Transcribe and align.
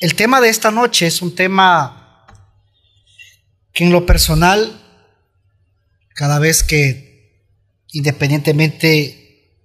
El 0.00 0.14
tema 0.14 0.40
de 0.40 0.48
esta 0.48 0.70
noche 0.70 1.08
es 1.08 1.22
un 1.22 1.34
tema 1.34 2.24
que 3.72 3.82
en 3.82 3.90
lo 3.90 4.06
personal, 4.06 4.80
cada 6.14 6.38
vez 6.38 6.62
que 6.62 7.50
independientemente 7.88 9.58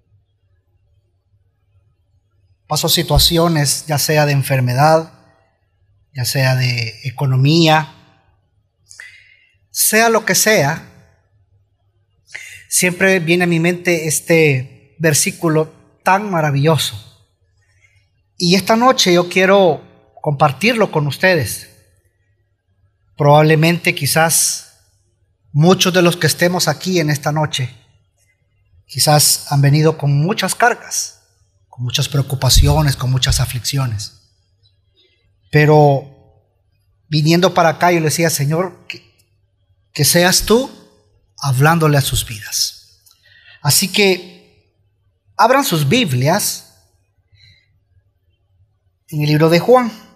paso 2.66 2.90
situaciones, 2.90 3.86
ya 3.86 4.00
sea 4.00 4.26
de 4.26 4.32
enfermedad, 4.32 5.14
ya 6.15 6.26
sea 6.26 6.56
de 6.56 7.02
economía, 7.04 7.94
sea 9.70 10.10
lo 10.10 10.26
que 10.26 10.34
sea, 10.34 11.13
siempre 12.70 13.20
viene 13.20 13.44
a 13.44 13.47
mi 13.47 13.60
mente 13.60 14.08
este 14.08 14.96
versículo 14.97 15.72
tan 16.02 16.31
maravilloso. 16.31 17.30
Y 18.36 18.55
esta 18.55 18.76
noche 18.76 19.13
yo 19.13 19.30
quiero 19.30 19.92
compartirlo 20.23 20.90
con 20.90 21.05
ustedes. 21.05 21.67
Probablemente 23.17 23.93
quizás 23.93 24.77
muchos 25.52 25.93
de 25.93 26.02
los 26.02 26.15
que 26.15 26.27
estemos 26.27 26.70
aquí 26.70 27.02
en 27.02 27.09
esta 27.09 27.34
noche, 27.34 27.75
quizás 28.88 29.51
han 29.51 29.59
venido 29.59 29.98
con 29.98 30.17
muchas 30.17 30.55
cargas, 30.55 31.20
con 31.67 31.84
muchas 31.84 32.07
preocupaciones, 32.07 32.95
con 32.95 33.12
muchas 33.12 33.41
aflicciones. 33.41 34.21
Pero 35.51 36.09
viniendo 37.09 37.53
para 37.53 37.67
acá 37.67 37.91
yo 37.91 37.99
le 37.99 38.05
decía, 38.05 38.29
Señor, 38.29 38.87
que, 38.87 39.03
que 39.91 40.05
seas 40.05 40.43
tú 40.43 40.71
hablándole 41.37 41.98
a 41.98 42.01
sus 42.01 42.26
vidas. 42.26 43.01
Así 43.62 43.90
que 43.90 44.71
abran 45.35 45.65
sus 45.65 45.90
Biblias 45.90 46.76
en 49.09 49.23
el 49.23 49.27
libro 49.27 49.49
de 49.49 49.59
Juan. 49.59 50.12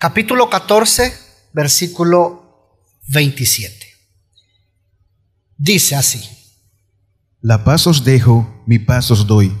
Capítulo 0.00 0.48
14, 0.48 1.12
versículo 1.52 2.80
27. 3.08 3.86
Dice 5.58 5.94
así. 5.94 6.26
La 7.42 7.64
paz 7.64 7.86
os 7.86 8.02
dejo, 8.02 8.64
mi 8.66 8.78
paz 8.78 9.10
os 9.10 9.26
doy. 9.26 9.52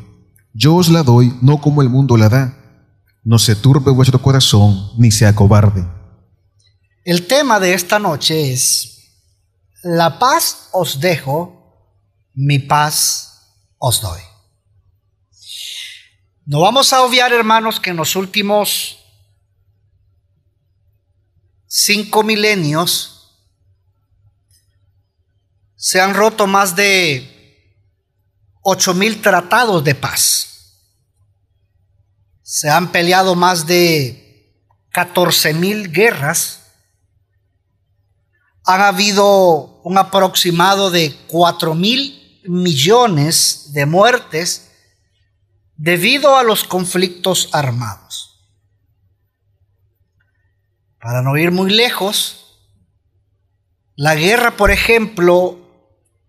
Yo 0.54 0.76
os 0.76 0.88
la 0.88 1.02
doy 1.02 1.38
no 1.42 1.60
como 1.60 1.82
el 1.82 1.90
mundo 1.90 2.16
la 2.16 2.30
da. 2.30 2.56
No 3.22 3.38
se 3.38 3.54
turbe 3.54 3.92
vuestro 3.92 4.22
corazón, 4.22 4.92
ni 4.96 5.10
se 5.10 5.26
acobarde. 5.26 5.86
El 7.04 7.26
tema 7.26 7.60
de 7.60 7.74
esta 7.74 7.98
noche 7.98 8.50
es, 8.50 9.12
la 9.82 10.18
paz 10.18 10.70
os 10.72 11.00
dejo, 11.00 11.92
mi 12.32 12.58
paz 12.60 13.42
os 13.76 14.00
doy. 14.00 14.20
No 16.46 16.62
vamos 16.62 16.94
a 16.94 17.02
obviar, 17.02 17.30
hermanos, 17.30 17.78
que 17.78 17.90
en 17.90 17.96
los 17.96 18.16
últimos 18.16 18.99
cinco 21.72 22.24
milenios 22.24 23.30
se 25.76 26.00
han 26.00 26.14
roto 26.14 26.48
más 26.48 26.74
de 26.74 27.76
ocho 28.60 28.92
mil 28.92 29.22
tratados 29.22 29.84
de 29.84 29.94
paz. 29.94 30.48
Se 32.42 32.68
han 32.68 32.90
peleado 32.90 33.36
más 33.36 33.68
de 33.68 34.52
catorce 34.90 35.54
mil 35.54 35.92
guerras. 35.92 36.72
Han 38.64 38.80
habido 38.80 39.80
un 39.84 39.96
aproximado 39.96 40.90
de 40.90 41.16
cuatro 41.28 41.76
mil 41.76 42.40
millones 42.48 43.72
de 43.72 43.86
muertes 43.86 44.72
debido 45.76 46.36
a 46.36 46.42
los 46.42 46.64
conflictos 46.64 47.48
armados. 47.52 48.09
Para 51.00 51.22
no 51.22 51.36
ir 51.38 51.50
muy 51.50 51.70
lejos, 51.70 52.58
la 53.96 54.14
guerra, 54.14 54.56
por 54.56 54.70
ejemplo, 54.70 55.58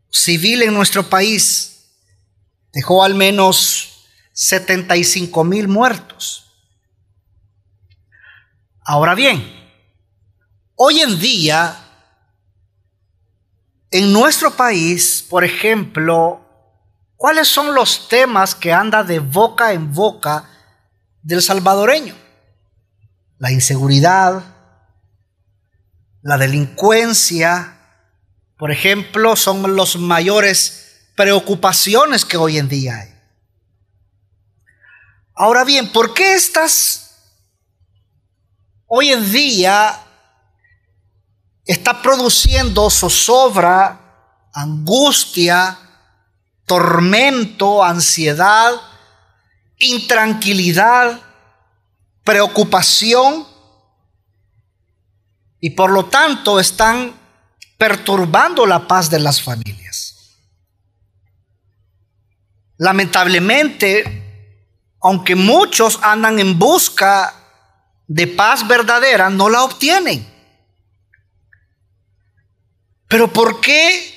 civil 0.10 0.62
en 0.62 0.74
nuestro 0.74 1.10
país 1.10 1.72
dejó 2.72 3.04
al 3.04 3.16
menos 3.16 4.08
75 4.34 5.44
mil 5.44 5.68
muertos. 5.68 6.54
Ahora 8.84 9.14
bien, 9.14 9.46
hoy 10.76 11.02
en 11.02 11.20
día, 11.20 11.78
en 13.92 14.14
nuestro 14.14 14.52
país, 14.52 15.26
por 15.30 15.44
ejemplo, 15.44 16.46
¿cuáles 17.18 17.50
son 17.50 17.76
los 17.76 18.08
temas 18.08 18.56
que 18.56 18.72
anda 18.72 19.04
de 19.04 19.20
boca 19.20 19.74
en 19.74 19.94
boca 19.94 20.50
del 21.22 21.42
salvadoreño? 21.42 22.16
La 23.38 23.52
inseguridad, 23.52 24.51
la 26.22 26.38
delincuencia, 26.38 27.78
por 28.58 28.72
ejemplo, 28.72 29.36
son 29.36 29.76
las 29.76 29.96
mayores 29.96 31.12
preocupaciones 31.16 32.26
que 32.26 32.38
hoy 32.38 32.58
en 32.58 32.70
día 32.70 32.98
hay. 32.98 33.10
Ahora 35.34 35.64
bien, 35.64 35.92
¿por 35.92 36.14
qué 36.14 36.34
estas 36.36 37.02
hoy 38.86 39.10
en 39.10 39.32
día 39.32 40.00
está 41.66 42.02
produciendo 42.02 42.90
zozobra, 42.90 44.00
angustia, 44.54 45.78
tormento, 46.66 47.84
ansiedad, 47.84 48.74
intranquilidad, 49.78 51.20
preocupación 52.24 53.51
y 55.62 55.70
por 55.70 55.92
lo 55.92 56.06
tanto 56.06 56.60
están 56.60 57.14
perturbando 57.78 58.66
la 58.66 58.88
paz 58.88 59.10
de 59.10 59.20
las 59.20 59.42
familias. 59.42 60.38
Lamentablemente, 62.78 64.58
aunque 65.02 65.36
muchos 65.36 66.00
andan 66.02 66.40
en 66.40 66.58
busca 66.58 67.36
de 68.08 68.28
paz 68.28 68.68
verdadera, 68.68 69.30
no 69.30 69.50
la 69.50 69.64
obtienen. 69.64 70.28
Pero 73.08 73.32
¿por 73.32 73.62
qué 73.62 74.16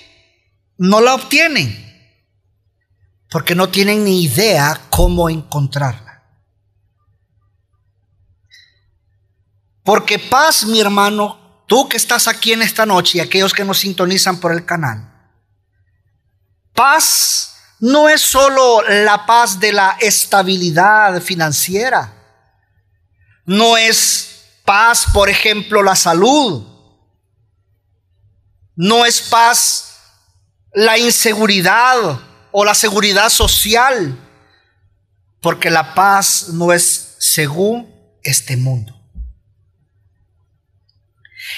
no 0.78 1.00
la 1.00 1.15
obtienen? 1.15 1.81
Porque 3.28 3.55
no 3.55 3.69
tienen 3.69 4.05
ni 4.05 4.22
idea 4.22 4.81
cómo 4.88 5.28
encontrarla. 5.28 6.03
Porque 9.84 10.19
paz, 10.19 10.65
mi 10.65 10.81
hermano, 10.81 11.62
tú 11.69 11.89
que 11.89 11.99
estás 11.99 12.27
aquí 12.27 12.53
en 12.53 12.62
esta 12.62 12.87
noche 12.87 13.19
y 13.19 13.21
aquellos 13.21 13.53
que 13.53 13.65
nos 13.65 13.78
sintonizan 13.78 14.41
por 14.41 14.50
el 14.53 14.65
canal, 14.65 15.12
paz 16.72 17.55
no 17.81 18.09
es 18.09 18.23
solo 18.23 18.83
la 18.83 19.27
paz 19.27 19.61
de 19.61 19.73
la 19.73 19.99
estabilidad 20.00 21.21
financiera, 21.21 22.15
no 23.44 23.77
es 23.77 24.47
paz, 24.65 25.05
por 25.12 25.28
ejemplo, 25.28 25.83
la 25.83 25.94
salud, 25.94 26.67
no 28.75 29.05
es 29.05 29.21
paz 29.21 29.99
la 30.73 30.97
inseguridad 30.97 32.21
o 32.53 32.65
la 32.65 32.75
seguridad 32.75 33.28
social, 33.28 34.19
porque 35.43 35.69
la 35.69 35.94
paz 35.94 36.49
no 36.49 36.73
es 36.73 37.17
según 37.19 37.94
este 38.23 38.56
mundo. 38.56 39.03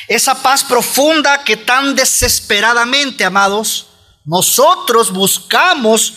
Esa 0.09 0.41
paz 0.41 0.63
profunda 0.63 1.43
que 1.43 1.57
tan 1.57 1.95
desesperadamente, 1.95 3.25
amados, 3.25 3.89
nosotros 4.25 5.13
buscamos 5.13 6.15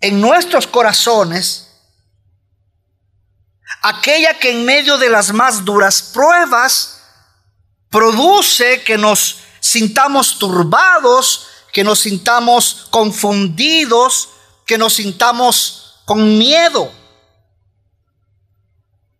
en 0.00 0.20
nuestros 0.20 0.66
corazones, 0.66 1.68
aquella 3.82 4.38
que 4.38 4.50
en 4.50 4.64
medio 4.64 4.96
de 4.98 5.10
las 5.10 5.32
más 5.32 5.64
duras 5.64 6.02
pruebas 6.14 7.02
produce 7.90 8.82
que 8.82 8.96
nos 8.96 9.38
sintamos 9.60 10.38
turbados, 10.38 11.46
que 11.72 11.84
nos 11.84 12.00
sintamos 12.00 12.86
confundidos, 12.90 14.30
que 14.64 14.78
nos 14.78 14.94
sintamos 14.94 16.00
con 16.04 16.38
miedo. 16.38 16.90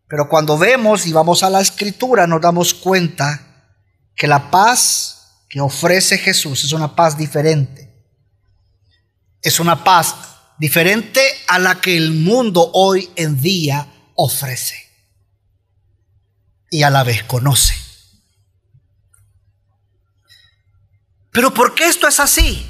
Pero 0.09 0.29
cuando 0.29 0.57
vemos 0.57 1.07
y 1.07 1.13
vamos 1.13 1.43
a 1.43 1.51
la 1.51 1.61
escritura 1.61 2.27
nos 2.27 2.41
damos 2.41 2.73
cuenta 2.73 3.46
que 4.17 4.27
la 4.27 4.51
paz 4.51 5.45
que 5.49 5.61
ofrece 5.61 6.19
Jesús 6.19 6.65
es 6.65 6.73
una 6.73 6.97
paz 6.97 7.17
diferente. 7.17 7.95
Es 9.43 9.61
una 9.61 9.85
paz 9.85 10.15
diferente 10.59 11.21
a 11.47 11.59
la 11.59 11.81
que 11.81 11.97
el 11.97 12.13
mundo 12.13 12.71
hoy 12.73 13.11
en 13.15 13.41
día 13.41 13.87
ofrece 14.15 14.87
y 16.71 16.83
a 16.83 16.91
la 16.91 17.05
vez 17.05 17.23
conoce. 17.25 17.75
Pero 21.31 21.53
¿por 21.53 21.75
qué 21.75 21.87
esto 21.87 22.09
es 22.09 22.19
así? 22.19 22.67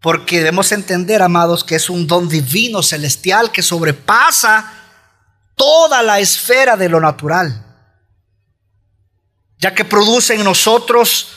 Porque 0.00 0.38
debemos 0.38 0.72
entender, 0.72 1.22
amados, 1.22 1.62
que 1.62 1.76
es 1.76 1.88
un 1.88 2.08
don 2.08 2.28
divino 2.28 2.82
celestial 2.82 3.52
que 3.52 3.62
sobrepasa 3.62 4.72
toda 5.54 6.02
la 6.02 6.18
esfera 6.18 6.76
de 6.76 6.88
lo 6.88 7.00
natural, 7.00 7.61
ya 9.62 9.74
que 9.74 9.86
produce 9.86 10.34
en 10.34 10.44
nosotros 10.44 11.28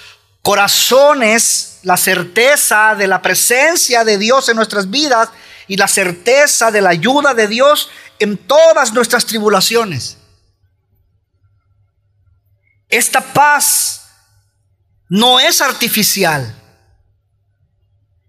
corazones 0.41 1.79
la 1.83 1.95
certeza 1.95 2.95
de 2.95 3.07
la 3.07 3.21
presencia 3.21 4.03
de 4.03 4.17
Dios 4.17 4.49
en 4.49 4.57
nuestras 4.57 4.89
vidas 4.89 5.29
y 5.67 5.77
la 5.77 5.87
certeza 5.87 6.71
de 6.71 6.81
la 6.81 6.89
ayuda 6.89 7.33
de 7.33 7.47
Dios 7.47 7.89
en 8.19 8.37
todas 8.37 8.91
nuestras 8.91 9.25
tribulaciones. 9.25 10.17
Esta 12.89 13.21
paz 13.21 14.01
no 15.07 15.39
es 15.39 15.61
artificial 15.61 16.53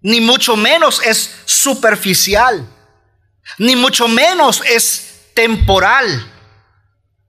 ni 0.07 0.21
mucho 0.21 0.57
menos 0.57 1.01
es 1.05 1.31
superficial, 1.47 2.65
ni 3.59 3.75
mucho 3.75 4.07
menos 4.07 4.63
es 4.65 5.25
temporal, 5.35 6.36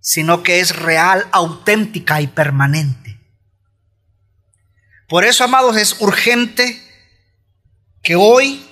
sino 0.08 0.42
que 0.42 0.62
es 0.62 0.74
real, 0.74 1.28
auténtica 1.34 2.22
y 2.22 2.28
permanente. 2.28 3.20
Por 5.10 5.26
eso, 5.26 5.44
amados, 5.44 5.76
es 5.76 6.00
urgente 6.00 6.82
que 8.02 8.16
hoy 8.16 8.66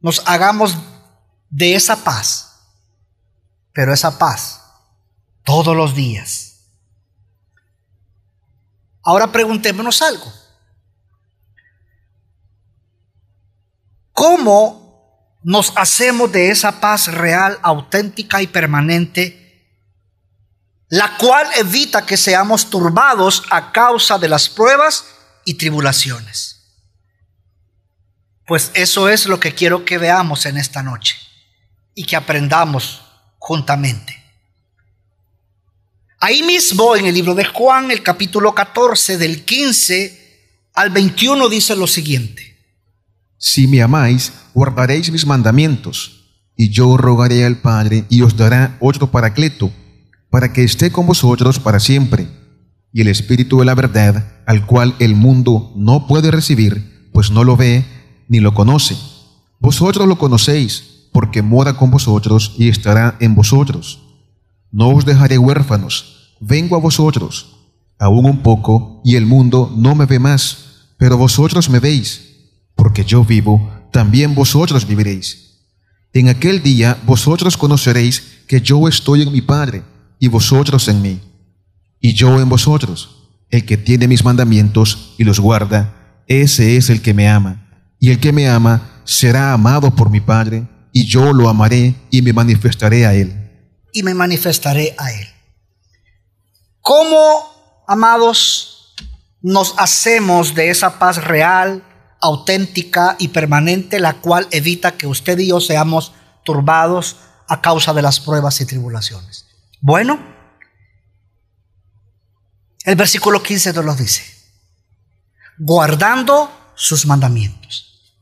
nos 0.00 0.26
hagamos 0.26 0.76
de 1.50 1.76
esa 1.76 2.02
paz, 2.02 2.66
pero 3.72 3.94
esa 3.94 4.18
paz 4.18 4.60
todos 5.44 5.76
los 5.76 5.94
días. 5.94 6.64
Ahora 9.04 9.30
preguntémonos 9.30 10.02
algo. 10.02 10.32
¿Cómo 14.12 15.38
nos 15.44 15.72
hacemos 15.76 16.32
de 16.32 16.50
esa 16.50 16.80
paz 16.80 17.06
real, 17.06 17.60
auténtica 17.62 18.42
y 18.42 18.48
permanente, 18.48 19.43
la 20.94 21.16
cual 21.16 21.48
evita 21.56 22.06
que 22.06 22.16
seamos 22.16 22.70
turbados 22.70 23.42
a 23.50 23.72
causa 23.72 24.16
de 24.16 24.28
las 24.28 24.48
pruebas 24.48 25.04
y 25.44 25.54
tribulaciones? 25.54 26.60
Pues 28.46 28.70
eso 28.74 29.08
es 29.08 29.26
lo 29.26 29.40
que 29.40 29.54
quiero 29.54 29.84
que 29.84 29.98
veamos 29.98 30.46
en 30.46 30.56
esta 30.56 30.84
noche 30.84 31.16
y 31.96 32.04
que 32.04 32.14
aprendamos 32.14 33.02
juntamente. 33.38 34.22
Ahí 36.20 36.44
mismo 36.44 36.94
en 36.94 37.06
el 37.06 37.14
libro 37.14 37.34
de 37.34 37.44
Juan, 37.44 37.90
el 37.90 38.04
capítulo 38.04 38.54
14, 38.54 39.18
del 39.18 39.44
15 39.44 40.70
al 40.74 40.90
21, 40.90 41.48
dice 41.48 41.74
lo 41.74 41.88
siguiente. 41.88 42.56
Si 43.36 43.66
me 43.66 43.82
amáis, 43.82 44.32
guardaréis 44.54 45.10
mis 45.10 45.26
mandamientos, 45.26 46.24
y 46.56 46.70
yo 46.70 46.96
rogaré 46.96 47.44
al 47.44 47.56
Padre 47.56 48.04
y 48.08 48.22
os 48.22 48.36
dará 48.36 48.76
otro 48.80 49.10
paracleto, 49.10 49.72
para 50.34 50.52
que 50.52 50.64
esté 50.64 50.90
con 50.90 51.06
vosotros 51.06 51.60
para 51.60 51.78
siempre. 51.78 52.26
Y 52.92 53.02
el 53.02 53.06
Espíritu 53.06 53.60
de 53.60 53.66
la 53.66 53.76
verdad, 53.76 54.42
al 54.46 54.66
cual 54.66 54.96
el 54.98 55.14
mundo 55.14 55.72
no 55.76 56.08
puede 56.08 56.32
recibir, 56.32 57.08
pues 57.12 57.30
no 57.30 57.44
lo 57.44 57.56
ve 57.56 57.84
ni 58.26 58.40
lo 58.40 58.52
conoce. 58.52 58.96
Vosotros 59.60 60.08
lo 60.08 60.18
conocéis, 60.18 61.06
porque 61.12 61.40
mora 61.40 61.74
con 61.74 61.92
vosotros 61.92 62.56
y 62.58 62.68
estará 62.68 63.16
en 63.20 63.36
vosotros. 63.36 64.00
No 64.72 64.88
os 64.88 65.04
dejaré 65.04 65.38
huérfanos, 65.38 66.34
vengo 66.40 66.74
a 66.74 66.80
vosotros. 66.80 67.70
Aún 68.00 68.26
un 68.26 68.38
poco, 68.38 69.02
y 69.04 69.14
el 69.14 69.26
mundo 69.26 69.72
no 69.76 69.94
me 69.94 70.06
ve 70.06 70.18
más, 70.18 70.96
pero 70.98 71.16
vosotros 71.16 71.70
me 71.70 71.78
veis 71.78 72.22
porque 72.74 73.04
yo 73.04 73.24
vivo, 73.24 73.70
también 73.92 74.34
vosotros 74.34 74.84
viviréis. 74.84 75.60
En 76.12 76.28
aquel 76.28 76.60
día 76.60 76.98
vosotros 77.06 77.56
conoceréis 77.56 78.42
que 78.48 78.60
yo 78.60 78.88
estoy 78.88 79.22
en 79.22 79.30
mi 79.30 79.40
Padre, 79.40 79.84
y 80.24 80.28
vosotros 80.28 80.88
en 80.88 81.02
mí, 81.02 81.20
y 82.00 82.14
yo 82.14 82.40
en 82.40 82.48
vosotros. 82.48 83.28
El 83.50 83.66
que 83.66 83.76
tiene 83.76 84.08
mis 84.08 84.24
mandamientos 84.24 85.14
y 85.18 85.24
los 85.24 85.38
guarda, 85.38 86.22
ese 86.26 86.78
es 86.78 86.88
el 86.88 87.02
que 87.02 87.12
me 87.12 87.28
ama. 87.28 87.68
Y 88.00 88.10
el 88.10 88.20
que 88.20 88.32
me 88.32 88.48
ama 88.48 89.02
será 89.04 89.52
amado 89.52 89.94
por 89.94 90.08
mi 90.08 90.22
Padre, 90.22 90.66
y 90.94 91.04
yo 91.04 91.34
lo 91.34 91.50
amaré 91.50 91.94
y 92.10 92.22
me 92.22 92.32
manifestaré 92.32 93.04
a 93.04 93.12
él. 93.12 93.34
Y 93.92 94.02
me 94.02 94.14
manifestaré 94.14 94.94
a 94.96 95.12
él. 95.12 95.26
¿Cómo, 96.80 97.84
amados, 97.86 98.94
nos 99.42 99.74
hacemos 99.76 100.54
de 100.54 100.70
esa 100.70 100.98
paz 100.98 101.22
real? 101.22 101.82
auténtica 102.22 103.16
y 103.18 103.28
permanente, 103.28 104.00
la 104.00 104.14
cual 104.14 104.48
evita 104.50 104.92
que 104.92 105.06
usted 105.06 105.38
y 105.40 105.48
yo 105.48 105.60
seamos 105.60 106.12
turbados 106.42 107.16
a 107.48 107.60
causa 107.60 107.92
de 107.92 108.00
las 108.00 108.18
pruebas 108.18 108.62
y 108.62 108.64
tribulaciones. 108.64 109.43
Bueno, 109.86 110.18
el 112.86 112.96
versículo 112.96 113.42
15 113.42 113.74
nos 113.74 113.84
lo 113.84 113.94
dice, 113.94 114.24
guardando 115.58 116.72
sus 116.74 117.04
mandamientos. 117.04 118.16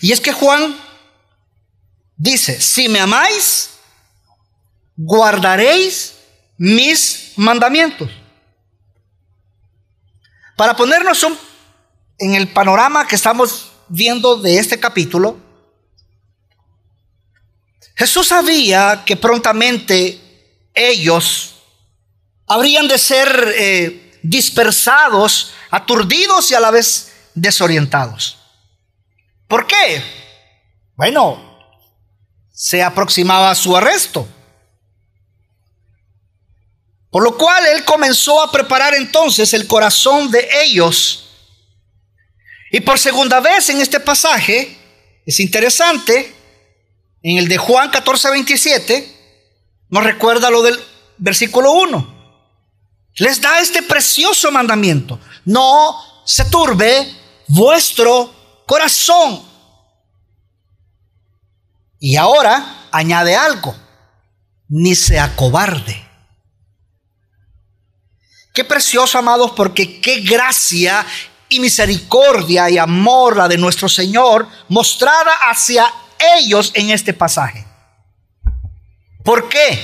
Y 0.00 0.10
es 0.10 0.20
que 0.20 0.32
Juan 0.32 0.76
dice, 2.16 2.60
si 2.60 2.88
me 2.88 2.98
amáis, 2.98 3.74
guardaréis 4.96 6.16
mis 6.58 7.34
mandamientos. 7.36 8.10
Para 10.56 10.74
ponernos 10.74 11.24
en 12.18 12.34
el 12.34 12.48
panorama 12.48 13.06
que 13.06 13.14
estamos 13.14 13.70
viendo 13.86 14.34
de 14.34 14.58
este 14.58 14.80
capítulo, 14.80 15.38
Jesús 17.94 18.26
sabía 18.26 19.04
que 19.06 19.14
prontamente 19.14 20.25
ellos 20.76 21.56
habrían 22.46 22.86
de 22.86 22.98
ser 22.98 23.54
eh, 23.56 24.18
dispersados, 24.22 25.52
aturdidos 25.70 26.50
y 26.50 26.54
a 26.54 26.60
la 26.60 26.70
vez 26.70 27.12
desorientados. 27.34 28.38
¿Por 29.48 29.66
qué? 29.66 30.02
Bueno, 30.94 31.58
se 32.52 32.82
aproximaba 32.82 33.54
su 33.54 33.76
arresto. 33.76 34.28
Por 37.10 37.22
lo 37.24 37.36
cual 37.36 37.66
él 37.66 37.84
comenzó 37.84 38.42
a 38.42 38.52
preparar 38.52 38.94
entonces 38.94 39.54
el 39.54 39.66
corazón 39.66 40.30
de 40.30 40.48
ellos 40.64 41.26
y 42.70 42.80
por 42.80 42.98
segunda 42.98 43.40
vez 43.40 43.70
en 43.70 43.80
este 43.80 44.00
pasaje, 44.00 44.76
es 45.24 45.40
interesante, 45.40 46.34
en 47.22 47.38
el 47.38 47.48
de 47.48 47.56
Juan 47.56 47.90
14, 47.90 48.30
27, 48.30 49.15
nos 49.88 50.04
recuerda 50.04 50.50
lo 50.50 50.62
del 50.62 50.78
versículo 51.18 51.72
1. 51.72 52.16
Les 53.18 53.40
da 53.40 53.60
este 53.60 53.82
precioso 53.82 54.50
mandamiento. 54.50 55.18
No 55.44 56.22
se 56.24 56.44
turbe 56.46 57.14
vuestro 57.48 58.34
corazón. 58.66 59.42
Y 61.98 62.16
ahora 62.16 62.88
añade 62.90 63.36
algo, 63.36 63.74
ni 64.68 64.94
se 64.94 65.18
acobarde. 65.18 66.04
Qué 68.52 68.64
precioso, 68.64 69.18
amados, 69.18 69.52
porque 69.52 70.00
qué 70.00 70.20
gracia 70.20 71.06
y 71.48 71.60
misericordia 71.60 72.68
y 72.70 72.78
amor 72.78 73.36
la 73.36 73.48
de 73.48 73.58
nuestro 73.58 73.88
Señor 73.88 74.48
mostrada 74.68 75.30
hacia 75.50 75.86
ellos 76.38 76.70
en 76.74 76.90
este 76.90 77.12
pasaje. 77.12 77.65
¿Por 79.26 79.48
qué? 79.48 79.76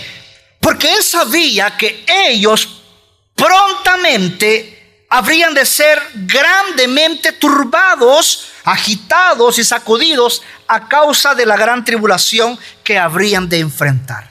Porque 0.60 0.94
Él 0.94 1.02
sabía 1.02 1.76
que 1.76 2.04
ellos 2.06 2.80
prontamente 3.34 5.06
habrían 5.10 5.52
de 5.52 5.66
ser 5.66 6.00
grandemente 6.14 7.32
turbados, 7.32 8.52
agitados 8.62 9.58
y 9.58 9.64
sacudidos 9.64 10.42
a 10.68 10.86
causa 10.86 11.34
de 11.34 11.44
la 11.44 11.56
gran 11.56 11.84
tribulación 11.84 12.56
que 12.84 12.96
habrían 12.96 13.48
de 13.48 13.58
enfrentar. 13.58 14.30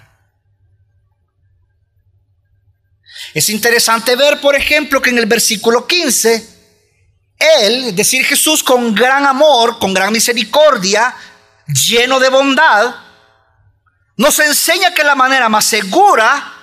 Es 3.34 3.50
interesante 3.50 4.16
ver, 4.16 4.40
por 4.40 4.56
ejemplo, 4.56 5.02
que 5.02 5.10
en 5.10 5.18
el 5.18 5.26
versículo 5.26 5.86
15 5.86 6.48
él, 7.60 7.84
es 7.90 7.96
decir, 7.98 8.24
Jesús 8.26 8.64
con 8.64 8.96
gran 8.96 9.26
amor, 9.26 9.78
con 9.78 9.94
gran 9.94 10.14
misericordia, 10.14 11.14
lleno 11.68 12.18
de 12.18 12.30
bondad, 12.30 13.11
nos 14.18 14.40
enseña 14.40 14.94
que 14.94 15.04
la 15.04 15.16
manera 15.16 15.50
más 15.50 15.66
segura 15.66 16.54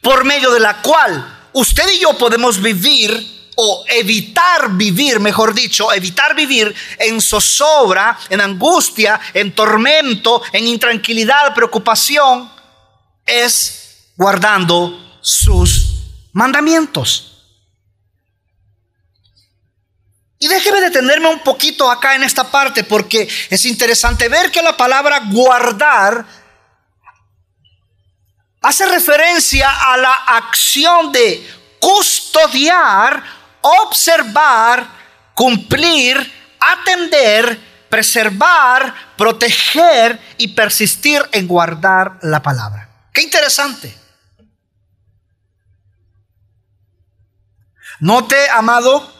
por 0.00 0.24
medio 0.24 0.50
de 0.52 0.60
la 0.60 0.82
cual 0.82 1.48
usted 1.52 1.88
y 1.90 2.00
yo 2.00 2.16
podemos 2.18 2.60
vivir 2.60 3.50
o 3.56 3.84
evitar 3.88 4.70
vivir, 4.72 5.20
mejor 5.20 5.54
dicho, 5.54 5.92
evitar 5.92 6.34
vivir 6.34 6.74
en 6.98 7.20
zozobra, 7.20 8.18
en 8.30 8.40
angustia, 8.40 9.20
en 9.34 9.54
tormento, 9.54 10.42
en 10.52 10.66
intranquilidad, 10.66 11.54
preocupación, 11.54 12.50
es 13.26 14.12
guardando 14.16 15.18
sus 15.20 15.88
mandamientos. 16.32 17.28
déjeme 20.40 20.80
detenerme 20.80 21.28
un 21.28 21.40
poquito 21.40 21.90
acá 21.90 22.14
en 22.14 22.24
esta 22.24 22.50
parte 22.50 22.84
porque 22.84 23.28
es 23.48 23.64
interesante 23.64 24.28
ver 24.28 24.50
que 24.50 24.60
la 24.60 24.76
palabra 24.76 25.22
guardar 25.30 26.26
hace 28.62 28.86
referencia 28.86 29.68
a 29.92 29.96
la 29.96 30.14
acción 30.14 31.10
de 31.12 31.46
custodiar, 31.80 33.22
observar, 33.60 34.86
cumplir, 35.34 36.32
atender, 36.60 37.58
preservar, 37.88 38.94
proteger 39.16 40.18
y 40.38 40.48
persistir 40.48 41.22
en 41.32 41.48
guardar 41.48 42.18
la 42.22 42.40
palabra. 42.40 42.88
Qué 43.12 43.22
interesante. 43.22 43.98
Note, 48.00 48.36
amado, 48.50 49.12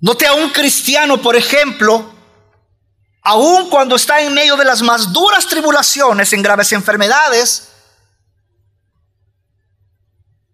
note 0.00 0.26
a 0.26 0.32
un 0.32 0.50
cristiano, 0.50 1.20
por 1.20 1.36
ejemplo, 1.36 2.12
aun 3.22 3.68
cuando 3.68 3.96
está 3.96 4.20
en 4.20 4.32
medio 4.32 4.56
de 4.56 4.64
las 4.64 4.82
más 4.82 5.12
duras 5.12 5.46
tribulaciones, 5.46 6.32
en 6.32 6.42
graves 6.42 6.72
enfermedades, 6.72 7.69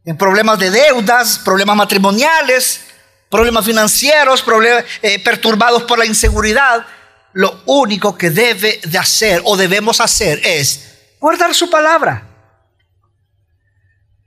en 0.07 0.17
problemas 0.17 0.59
de 0.61 0.71
deudas, 0.71 1.41
problemas 1.41 1.77
matrimoniales, 1.77 2.81
problemas 3.29 3.65
financieros, 3.65 4.41
problemas 4.41 4.85
eh, 5.03 5.19
perturbados 5.19 5.83
por 5.83 5.99
la 5.99 6.07
inseguridad, 6.07 6.87
lo 7.33 7.61
único 7.67 8.17
que 8.17 8.31
debe 8.31 8.81
de 8.85 8.99
hacer 8.99 9.43
o 9.45 9.57
debemos 9.57 10.01
hacer 10.01 10.41
es 10.45 11.17
guardar 11.19 11.53
su 11.55 11.69
palabra. 11.69 12.23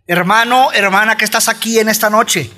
Hermano, 0.05 0.71
hermana 0.73 1.15
que 1.15 1.23
estás 1.23 1.47
aquí 1.47 1.79
en 1.79 1.87
esta 1.87 2.09
noche, 2.09 2.51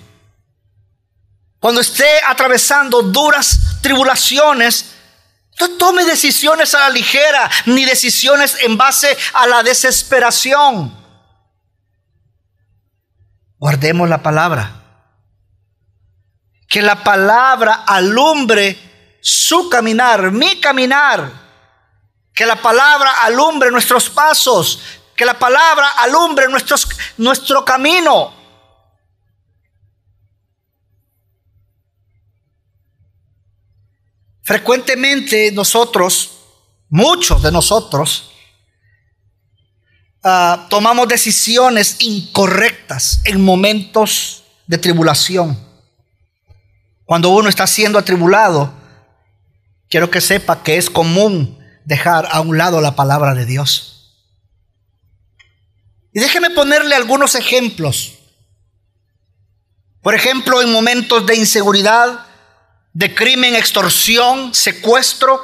cuando 1.60 1.80
esté 1.80 2.10
atravesando 2.28 3.04
duras 3.04 3.80
tribulaciones, 3.82 4.94
no 5.60 5.70
tome 5.78 6.06
decisiones 6.06 6.74
a 6.74 6.80
la 6.80 6.90
ligera, 6.90 7.51
ni 7.68 7.86
decisiones 7.86 8.58
en 8.62 8.78
base 8.78 9.16
a 9.34 9.46
la 9.46 9.62
desesperación. 9.62 11.00
Guardemos 13.62 14.10
la 14.10 14.24
palabra. 14.24 14.82
Que 16.68 16.82
la 16.82 17.03
palabra 17.03 17.84
alumbre 17.86 19.20
su 19.22 19.70
caminar, 19.70 20.32
mi 20.32 20.60
caminar. 20.60 21.32
Que 22.34 22.48
la 22.48 22.56
palabra 22.56 23.22
alumbre 23.22 23.70
nuestros 23.70 24.10
pasos. 24.10 24.82
Que 25.15 25.25
la 25.25 25.38
palabra 25.38 25.89
alumbre 26.00 26.48
nuestro 27.18 27.63
camino. 27.63 28.34
Frecuentemente 34.41 35.51
nosotros, 35.51 36.32
muchos 36.89 37.44
de 37.44 37.51
nosotros, 37.51 38.32
Ah, 40.24 40.68
tomamos 40.70 41.08
decisiones 41.08 41.96
incorrectas 42.00 43.22
en 43.25 43.42
momentos 43.42 44.44
de 44.68 44.78
tribulación. 44.78 45.58
Cuando 47.06 47.30
uno 47.30 47.50
está 47.50 47.66
siendo 47.66 47.98
atribulado, 47.98 48.72
quiero 49.90 50.12
que 50.12 50.22
sepa 50.22 50.62
que 50.62 50.78
es 50.78 50.90
común 50.92 51.58
dejar 51.86 52.28
a 52.32 52.40
un 52.42 52.58
lado 52.58 52.82
la 52.82 52.96
palabra 52.96 53.34
de 53.34 53.48
Dios. 53.48 54.16
Y 56.13 56.20
déjeme 56.20 56.51
ponerle 56.51 56.94
algunos 56.94 57.34
ejemplos. 57.34 58.20
Por 60.04 60.13
ejemplo, 60.13 60.62
en 60.62 60.72
momentos 60.72 61.25
de 61.25 61.36
inseguridad, 61.36 62.28
de 62.94 63.16
crimen, 63.16 63.56
extorsión, 63.56 64.54
secuestro, 64.54 65.42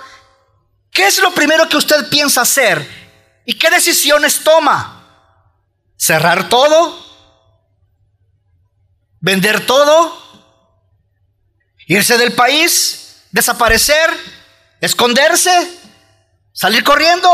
¿qué 0.92 1.08
es 1.08 1.20
lo 1.20 1.34
primero 1.34 1.68
que 1.68 1.78
usted 1.78 2.10
piensa 2.10 2.42
hacer 2.42 3.07
¿Y 3.50 3.54
qué 3.54 3.70
decisiones 3.70 4.42
toma? 4.44 5.06
¿Cerrar 5.96 6.50
todo? 6.50 7.00
¿Vender 9.22 9.66
todo? 9.66 10.14
¿Irse 11.88 12.18
del 12.18 12.34
país? 12.34 13.24
¿Desaparecer? 13.32 14.10
¿Esconderse? 14.82 15.50
¿Salir 16.52 16.84
corriendo? 16.84 17.30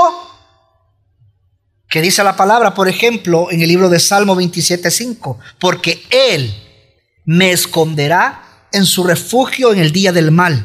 ¿Qué 1.90 2.00
dice 2.00 2.24
la 2.24 2.36
palabra, 2.36 2.76
por 2.76 2.88
ejemplo, 2.88 3.48
en 3.50 3.64
el 3.64 3.70
libro 3.70 3.90
de 3.90 4.00
Salmo 4.00 4.36
27.5? 4.36 5.40
Porque 5.60 6.06
Él 6.12 6.54
me 7.26 7.52
esconderá 7.52 8.68
en 8.72 8.86
su 8.86 9.04
refugio 9.04 9.74
en 9.74 9.80
el 9.80 9.92
día 9.92 10.12
del 10.12 10.30
mal. 10.30 10.64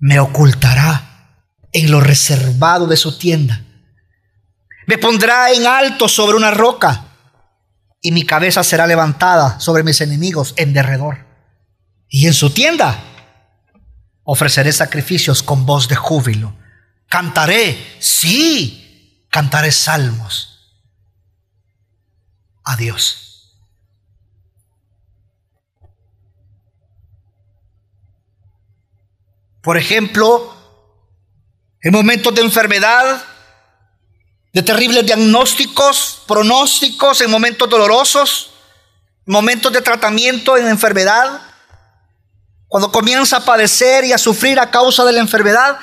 Me 0.00 0.18
ocultará 0.18 1.38
en 1.70 1.88
lo 1.88 2.00
reservado 2.00 2.88
de 2.88 2.96
su 2.96 3.16
tienda 3.16 3.62
me 4.86 4.98
pondrá 4.98 5.52
en 5.52 5.66
alto 5.66 6.08
sobre 6.08 6.36
una 6.36 6.50
roca 6.50 7.04
y 8.00 8.12
mi 8.12 8.24
cabeza 8.24 8.62
será 8.62 8.86
levantada 8.86 9.58
sobre 9.58 9.82
mis 9.82 10.00
enemigos 10.00 10.54
en 10.56 10.72
derredor. 10.72 11.26
Y 12.08 12.26
en 12.26 12.34
su 12.34 12.50
tienda 12.50 12.98
ofreceré 14.22 14.72
sacrificios 14.72 15.42
con 15.42 15.66
voz 15.66 15.88
de 15.88 15.96
júbilo. 15.96 16.56
Cantaré, 17.08 17.96
sí, 17.98 19.26
cantaré 19.28 19.72
salmos 19.72 20.78
a 22.64 22.76
Dios. 22.76 23.26
Por 29.62 29.76
ejemplo, 29.76 30.54
en 31.80 31.92
momentos 31.92 32.32
de 32.34 32.42
enfermedad, 32.42 33.24
de 34.56 34.62
terribles 34.62 35.04
diagnósticos, 35.04 36.22
pronósticos 36.26 37.20
en 37.20 37.30
momentos 37.30 37.68
dolorosos, 37.68 38.52
momentos 39.26 39.70
de 39.70 39.82
tratamiento 39.82 40.56
en 40.56 40.66
enfermedad, 40.66 41.42
cuando 42.66 42.90
comienza 42.90 43.36
a 43.36 43.44
padecer 43.44 44.06
y 44.06 44.14
a 44.14 44.18
sufrir 44.18 44.58
a 44.58 44.70
causa 44.70 45.04
de 45.04 45.12
la 45.12 45.20
enfermedad, 45.20 45.78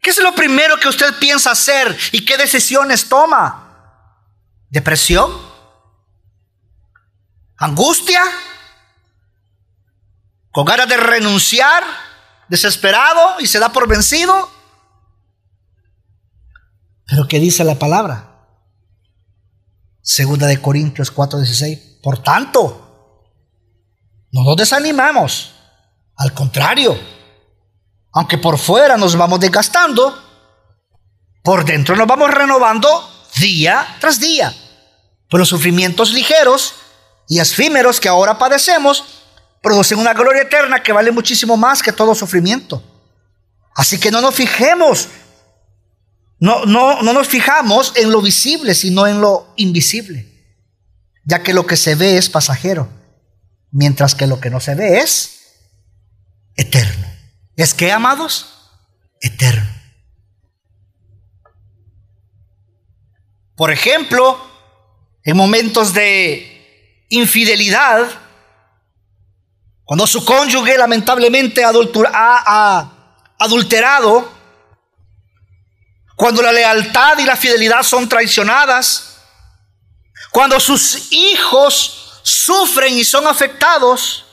¿qué 0.00 0.10
es 0.10 0.18
lo 0.18 0.36
primero 0.36 0.78
que 0.78 0.86
usted 0.86 1.18
piensa 1.18 1.50
hacer 1.50 1.98
y 2.12 2.24
qué 2.24 2.36
decisiones 2.36 3.08
toma? 3.08 4.22
¿Depresión? 4.70 5.36
¿Angustia? 7.56 8.22
¿Con 10.52 10.64
ganas 10.64 10.88
de 10.88 10.96
renunciar? 10.96 11.82
¿Desesperado 12.48 13.40
y 13.40 13.48
se 13.48 13.58
da 13.58 13.72
por 13.72 13.88
vencido? 13.88 14.53
Pero 17.06 17.28
¿qué 17.28 17.38
dice 17.38 17.64
la 17.64 17.74
palabra? 17.74 18.30
Segunda 20.00 20.46
de 20.46 20.60
Corintios 20.60 21.14
4:16. 21.14 22.00
Por 22.02 22.22
tanto, 22.22 23.24
no 24.32 24.44
nos 24.44 24.56
desanimamos. 24.56 25.54
Al 26.16 26.32
contrario, 26.32 26.96
aunque 28.12 28.38
por 28.38 28.58
fuera 28.58 28.96
nos 28.96 29.16
vamos 29.16 29.40
desgastando, 29.40 30.22
por 31.42 31.64
dentro 31.64 31.96
nos 31.96 32.06
vamos 32.06 32.30
renovando 32.30 32.88
día 33.40 33.96
tras 34.00 34.20
día. 34.20 34.54
Pues 35.28 35.38
los 35.38 35.48
sufrimientos 35.48 36.12
ligeros 36.12 36.74
y 37.28 37.40
efímeros 37.40 38.00
que 38.00 38.08
ahora 38.08 38.38
padecemos 38.38 39.04
producen 39.62 39.98
una 39.98 40.12
gloria 40.12 40.42
eterna 40.42 40.82
que 40.82 40.92
vale 40.92 41.10
muchísimo 41.10 41.56
más 41.56 41.82
que 41.82 41.92
todo 41.92 42.14
sufrimiento. 42.14 42.82
Así 43.74 43.98
que 43.98 44.10
no 44.10 44.20
nos 44.20 44.34
fijemos 44.34 45.08
no, 46.38 46.66
no, 46.66 47.02
no 47.02 47.12
nos 47.12 47.28
fijamos 47.28 47.92
en 47.96 48.10
lo 48.10 48.20
visible, 48.20 48.74
sino 48.74 49.06
en 49.06 49.20
lo 49.20 49.52
invisible, 49.56 50.26
ya 51.24 51.42
que 51.42 51.54
lo 51.54 51.66
que 51.66 51.76
se 51.76 51.94
ve 51.94 52.18
es 52.18 52.28
pasajero, 52.28 52.88
mientras 53.70 54.14
que 54.14 54.26
lo 54.26 54.40
que 54.40 54.50
no 54.50 54.60
se 54.60 54.74
ve 54.74 54.98
es 54.98 55.34
eterno. 56.56 57.06
¿Es 57.56 57.74
que, 57.74 57.92
amados? 57.92 58.46
Eterno. 59.20 59.70
Por 63.56 63.70
ejemplo, 63.70 64.38
en 65.22 65.36
momentos 65.36 65.94
de 65.94 67.06
infidelidad, 67.08 68.08
cuando 69.84 70.06
su 70.06 70.24
cónyuge 70.24 70.76
lamentablemente 70.76 71.62
ha 71.64 71.68
adulterado, 73.38 74.33
cuando 76.16 76.42
la 76.42 76.52
lealtad 76.52 77.18
y 77.18 77.24
la 77.24 77.36
fidelidad 77.36 77.82
son 77.82 78.08
traicionadas, 78.08 79.18
cuando 80.30 80.58
sus 80.60 81.12
hijos 81.12 82.20
sufren 82.22 82.96
y 82.96 83.04
son 83.04 83.26
afectados, 83.26 84.24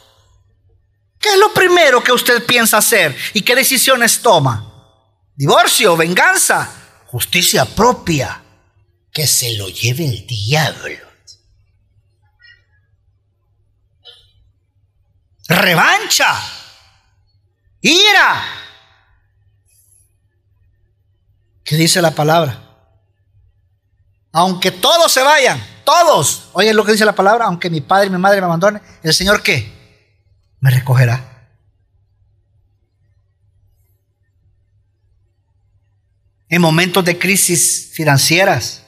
¿qué 1.20 1.30
es 1.30 1.38
lo 1.38 1.54
primero 1.54 2.04
que 2.04 2.12
usted 2.12 2.46
piensa 2.46 2.78
hacer 2.78 3.16
y 3.34 3.42
qué 3.42 3.56
decisiones 3.56 4.22
toma? 4.22 4.68
Divorcio, 5.36 5.98
venganza, 5.98 6.70
justicia 7.08 7.66
propia, 7.66 8.44
que 9.12 9.28
se 9.28 9.58
lo 9.58 9.68
lleve 9.70 10.06
el 10.06 10.26
diablo. 10.28 11.12
Revancha, 15.48 16.42
ira. 17.82 18.71
¿Qué 21.72 21.78
dice 21.78 22.02
la 22.02 22.12
palabra? 22.12 22.62
Aunque 24.34 24.72
todos 24.72 25.10
se 25.10 25.24
vayan, 25.24 25.58
todos, 25.86 26.50
oye 26.52 26.74
lo 26.74 26.84
que 26.84 26.92
dice 26.92 27.06
la 27.06 27.16
palabra, 27.16 27.46
aunque 27.46 27.70
mi 27.70 27.80
padre 27.80 28.08
y 28.08 28.10
mi 28.10 28.18
madre 28.18 28.42
me 28.42 28.46
abandonen, 28.48 28.82
el 29.02 29.14
Señor 29.14 29.42
qué? 29.42 29.72
Me 30.60 30.70
recogerá. 30.70 31.50
En 36.50 36.62
momentos 36.62 37.06
de 37.06 37.18
crisis 37.18 37.92
financieras, 37.94 38.84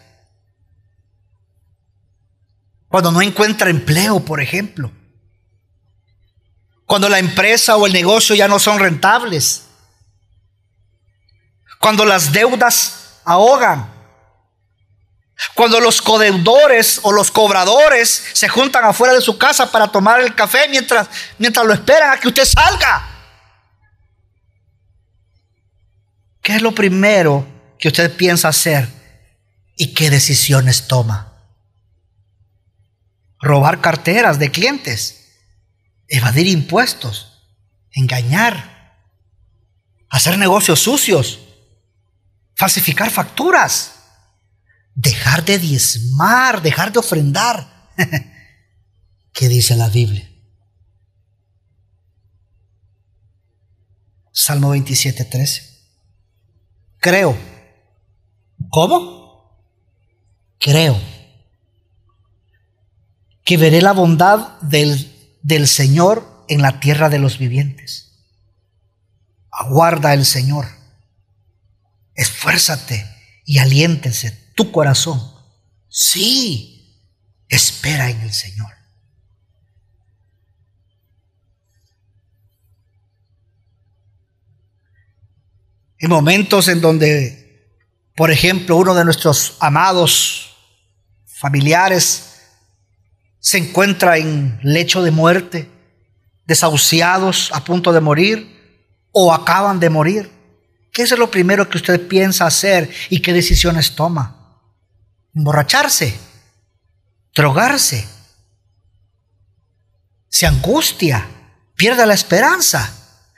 cuando 2.89 3.13
no 3.13 3.21
encuentra 3.21 3.69
empleo, 3.69 4.19
por 4.19 4.41
ejemplo, 4.41 4.91
cuando 6.85 7.07
la 7.07 7.19
empresa 7.19 7.77
o 7.77 7.87
el 7.87 7.93
negocio 7.93 8.35
ya 8.35 8.49
no 8.49 8.59
son 8.59 8.77
rentables, 8.77 9.67
cuando 11.83 12.05
las 12.05 12.31
deudas 12.31 13.19
ahogan, 13.25 13.91
cuando 15.53 15.81
los 15.81 16.01
codeudores 16.01 17.01
o 17.03 17.11
los 17.11 17.29
cobradores 17.29 18.23
se 18.31 18.47
juntan 18.47 18.85
afuera 18.85 19.13
de 19.13 19.19
su 19.19 19.37
casa 19.37 19.69
para 19.69 19.89
tomar 19.89 20.21
el 20.21 20.33
café 20.33 20.69
mientras, 20.69 21.09
mientras 21.37 21.65
lo 21.65 21.73
esperan 21.73 22.11
a 22.11 22.19
que 22.21 22.29
usted 22.29 22.45
salga. 22.45 23.05
¿Qué 26.41 26.55
es 26.55 26.61
lo 26.61 26.73
primero 26.73 27.45
que 27.77 27.89
usted 27.89 28.15
piensa 28.15 28.47
hacer 28.47 28.87
y 29.75 29.93
qué 29.93 30.09
decisiones 30.09 30.87
toma? 30.87 31.33
Robar 33.41 33.81
carteras 33.81 34.39
de 34.39 34.51
clientes, 34.51 35.33
evadir 36.07 36.47
impuestos, 36.47 37.43
engañar, 37.91 38.95
hacer 40.07 40.37
negocios 40.37 40.79
sucios, 40.79 41.42
falsificar 42.55 43.09
facturas 43.09 43.93
dejar 44.95 45.43
de 45.43 45.59
diezmar, 45.59 46.61
dejar 46.61 46.91
de 46.91 46.99
ofrendar. 46.99 47.91
¿Qué 49.33 49.47
dice 49.49 49.75
la 49.75 49.89
Biblia? 49.89 50.29
Salmo 54.31 54.69
27, 54.69 55.25
13. 55.25 55.69
Creo. 56.99 57.37
¿Cómo? 58.69 59.67
Creo 60.59 60.99
que 63.43 63.57
veré 63.57 63.81
la 63.81 63.91
bondad 63.91 64.59
del, 64.61 65.11
del 65.41 65.67
Señor 65.67 66.45
en 66.47 66.61
la 66.61 66.79
tierra 66.79 67.09
de 67.09 67.19
los 67.19 67.37
vivientes. 67.37 68.25
Aguarda 69.51 70.13
el 70.13 70.25
Señor. 70.25 70.82
Esfuérzate 72.15 73.05
y 73.45 73.59
aliéntense 73.59 74.31
tu 74.55 74.71
corazón, 74.71 75.19
sí, 75.89 77.01
espera 77.49 78.09
en 78.09 78.21
el 78.21 78.33
Señor. 78.33 78.71
En 85.97 86.09
momentos 86.09 86.67
en 86.67 86.81
donde, 86.81 87.79
por 88.15 88.29
ejemplo, 88.29 88.75
uno 88.75 88.93
de 88.93 89.05
nuestros 89.05 89.55
amados 89.59 90.57
familiares 91.25 92.41
se 93.39 93.57
encuentra 93.57 94.17
en 94.17 94.59
lecho 94.63 95.01
de 95.01 95.11
muerte, 95.11 95.69
desahuciados, 96.45 97.51
a 97.53 97.63
punto 97.63 97.93
de 97.93 98.01
morir, 98.01 99.07
o 99.11 99.33
acaban 99.33 99.79
de 99.79 99.89
morir. 99.89 100.31
¿Qué 100.93 101.01
es 101.01 101.11
lo 101.17 101.29
primero 101.29 101.67
que 101.69 101.77
usted 101.77 102.07
piensa 102.07 102.45
hacer 102.45 102.89
y 103.09 103.21
qué 103.21 103.33
decisiones 103.33 103.95
toma? 103.95 104.39
emborracharse, 105.35 106.17
drogarse, 107.33 108.07
se 110.29 110.47
angustia, 110.47 111.27
pierde 111.75 112.05
la 112.05 112.13
esperanza. 112.13 112.91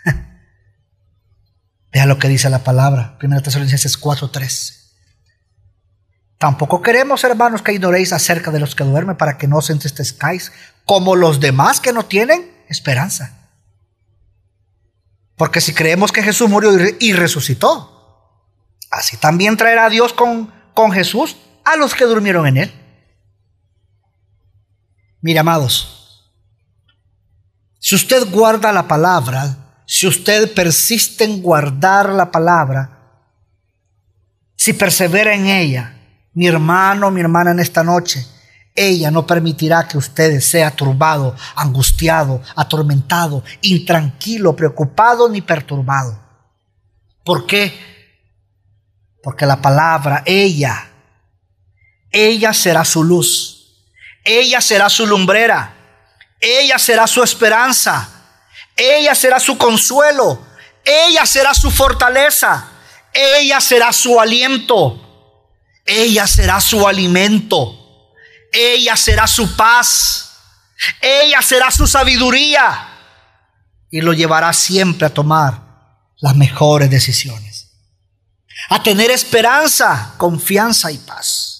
Vea 1.92 2.06
lo 2.06 2.20
que 2.20 2.28
dice 2.28 2.50
la 2.50 2.64
palabra, 2.64 3.18
1 3.22 3.42
Tesalonicenses 3.42 4.00
4:3. 4.00 4.82
Tampoco 6.38 6.82
queremos, 6.82 7.24
hermanos, 7.24 7.62
que 7.62 7.74
ignoréis 7.74 8.12
acerca 8.12 8.52
de 8.52 8.60
los 8.60 8.76
que 8.76 8.84
duermen 8.84 9.16
para 9.16 9.38
que 9.38 9.48
no 9.48 9.58
os 9.58 9.70
entristezcáis 9.70 10.52
como 10.84 11.16
los 11.16 11.40
demás 11.40 11.80
que 11.80 11.94
no 11.94 12.06
tienen 12.06 12.52
esperanza. 12.68 13.45
Porque 15.36 15.62
si 15.62 15.74
creemos 15.74 16.12
que 16.12 16.24
Jesús 16.24 16.50
murió 16.50 16.72
y 17.00 17.14
resucitó, 17.14 17.92
así 18.92 19.18
también 19.18 19.58
traerá 19.58 19.86
a 19.86 19.90
Dios 19.90 20.14
con, 20.14 20.54
con 20.74 20.92
Jesús 20.92 21.36
a 21.66 21.76
los 21.76 21.94
que 21.94 22.06
durmieron 22.06 22.48
en 22.48 22.58
él. 22.58 22.74
Mira, 25.22 25.42
amados, 25.42 26.32
si 27.80 27.96
usted 27.96 28.30
guarda 28.32 28.72
la 28.72 28.88
palabra, 28.88 29.84
si 29.86 30.08
usted 30.08 30.54
persiste 30.54 31.24
en 31.24 31.42
guardar 31.42 32.10
la 32.10 32.32
palabra, 32.32 32.92
si 34.56 34.74
persevera 34.74 35.36
en 35.36 35.48
ella, 35.48 35.96
mi 36.34 36.48
hermano, 36.48 37.12
mi 37.12 37.22
hermana 37.22 37.52
en 37.52 37.60
esta 37.60 37.84
noche, 37.84 38.26
ella 38.76 39.10
no 39.10 39.26
permitirá 39.26 39.88
que 39.88 39.98
usted 39.98 40.42
sea 40.42 40.70
turbado, 40.70 41.34
angustiado, 41.56 42.42
atormentado, 42.58 43.42
intranquilo, 43.62 44.54
preocupado 44.54 45.30
ni 45.30 45.42
perturbado. 45.42 46.20
¿Por 47.24 47.48
qué? 47.48 47.74
Porque 49.24 49.46
la 49.46 49.62
palabra, 49.62 50.24
ella, 50.26 50.92
ella 52.12 52.54
será 52.54 52.84
su 52.84 53.04
luz, 53.04 53.86
ella 54.26 54.60
será 54.60 54.90
su 54.90 55.08
lumbrera, 55.08 55.74
ella 56.42 56.78
será 56.78 57.08
su 57.08 57.24
esperanza, 57.24 58.10
ella 58.76 59.16
será 59.16 59.40
su 59.40 59.58
consuelo, 59.58 60.38
ella 60.84 61.26
será 61.26 61.54
su 61.54 61.72
fortaleza, 61.72 62.68
ella 63.14 63.62
será 63.62 63.94
su 63.94 64.20
aliento, 64.20 65.02
ella 65.86 66.28
será 66.28 66.60
su 66.60 66.86
alimento, 66.86 67.85
ella 68.56 68.96
será 68.96 69.28
su 69.28 69.56
paz, 69.56 70.38
ella 71.02 71.42
será 71.42 71.72
su 71.72 71.88
sabiduría 71.88 72.90
y 73.90 74.02
lo 74.02 74.14
llevará 74.14 74.52
siempre 74.54 75.08
a 75.08 75.14
tomar 75.14 75.62
las 76.18 76.36
mejores 76.36 76.90
decisiones, 76.90 77.72
a 78.70 78.82
tener 78.82 79.12
esperanza, 79.12 80.16
confianza 80.18 80.92
y 80.92 80.98
paz. 80.98 81.56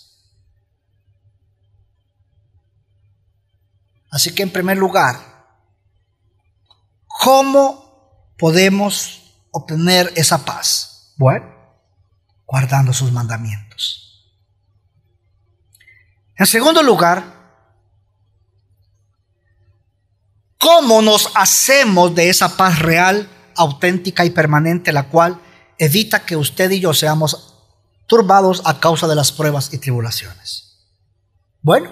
Así 4.12 4.34
que 4.34 4.44
en 4.44 4.52
primer 4.52 4.78
lugar, 4.78 5.20
¿cómo 7.06 8.34
podemos 8.38 9.24
obtener 9.52 10.12
esa 10.16 10.46
paz? 10.46 11.14
Bueno, 11.18 11.46
guardando 12.46 12.94
sus 12.94 13.12
mandamientos. 13.12 14.05
En 16.38 16.46
segundo 16.46 16.84
lugar, 16.84 17.24
¿cómo 20.58 21.02
nos 21.02 21.32
hacemos 21.36 22.14
de 22.14 22.30
esa 22.30 22.58
paz 22.58 22.80
real, 22.80 23.30
auténtica 23.56 24.26
y 24.26 24.32
permanente, 24.32 24.92
la 24.92 25.08
cual 25.08 25.40
evita 25.78 26.26
que 26.26 26.36
usted 26.36 26.72
y 26.72 26.82
yo 26.82 26.94
seamos 26.94 27.54
turbados 28.08 28.62
a 28.66 28.80
causa 28.80 29.08
de 29.08 29.16
las 29.16 29.32
pruebas 29.32 29.74
y 29.74 29.78
tribulaciones? 29.78 30.78
Bueno, 31.62 31.90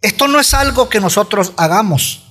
esto 0.00 0.28
no 0.28 0.38
es 0.38 0.54
algo 0.54 0.88
que 0.88 1.00
nosotros 1.00 1.52
hagamos, 1.56 2.24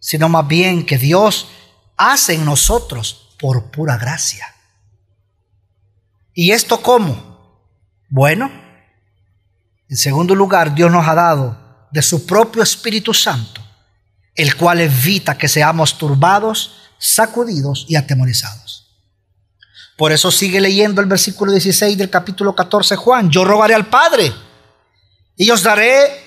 sino 0.00 0.28
más 0.28 0.46
bien 0.48 0.84
que 0.84 0.98
Dios 0.98 1.48
hace 1.96 2.34
en 2.34 2.44
nosotros 2.44 3.36
por 3.38 3.70
pura 3.70 3.98
gracia. 3.98 4.46
¿Y 6.34 6.52
esto 6.52 6.82
cómo? 6.82 7.60
Bueno, 8.08 8.61
en 9.92 9.98
segundo 9.98 10.34
lugar, 10.34 10.74
Dios 10.74 10.90
nos 10.90 11.06
ha 11.06 11.14
dado 11.14 11.86
de 11.90 12.00
su 12.00 12.24
propio 12.24 12.62
Espíritu 12.62 13.12
Santo, 13.12 13.60
el 14.34 14.56
cual 14.56 14.80
evita 14.80 15.36
que 15.36 15.48
seamos 15.48 15.98
turbados, 15.98 16.76
sacudidos 16.98 17.84
y 17.90 17.96
atemorizados. 17.96 18.86
Por 19.98 20.10
eso 20.10 20.30
sigue 20.30 20.62
leyendo 20.62 21.02
el 21.02 21.08
versículo 21.08 21.52
16 21.52 21.98
del 21.98 22.08
capítulo 22.08 22.56
14 22.56 22.96
Juan, 22.96 23.28
yo 23.28 23.44
rogaré 23.44 23.74
al 23.74 23.84
Padre 23.84 24.32
y 25.36 25.50
os 25.50 25.62
daré 25.62 26.24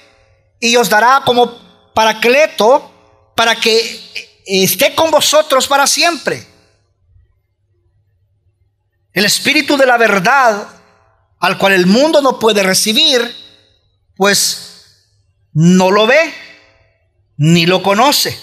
y 0.59 0.75
os 0.75 0.87
dará 0.87 1.23
como 1.25 1.91
paracleto 1.95 3.33
para 3.35 3.55
que 3.55 4.43
esté 4.45 4.93
con 4.93 5.09
vosotros 5.09 5.67
para 5.67 5.87
siempre. 5.87 6.47
El 9.11 9.25
Espíritu 9.25 9.75
de 9.75 9.87
la 9.87 9.97
verdad, 9.97 10.67
al 11.39 11.57
cual 11.57 11.73
el 11.73 11.87
mundo 11.87 12.21
no 12.21 12.37
puede 12.37 12.61
recibir, 12.61 13.44
pues 14.15 15.09
no 15.53 15.91
lo 15.91 16.07
ve 16.07 16.33
ni 17.37 17.65
lo 17.65 17.81
conoce. 17.83 18.39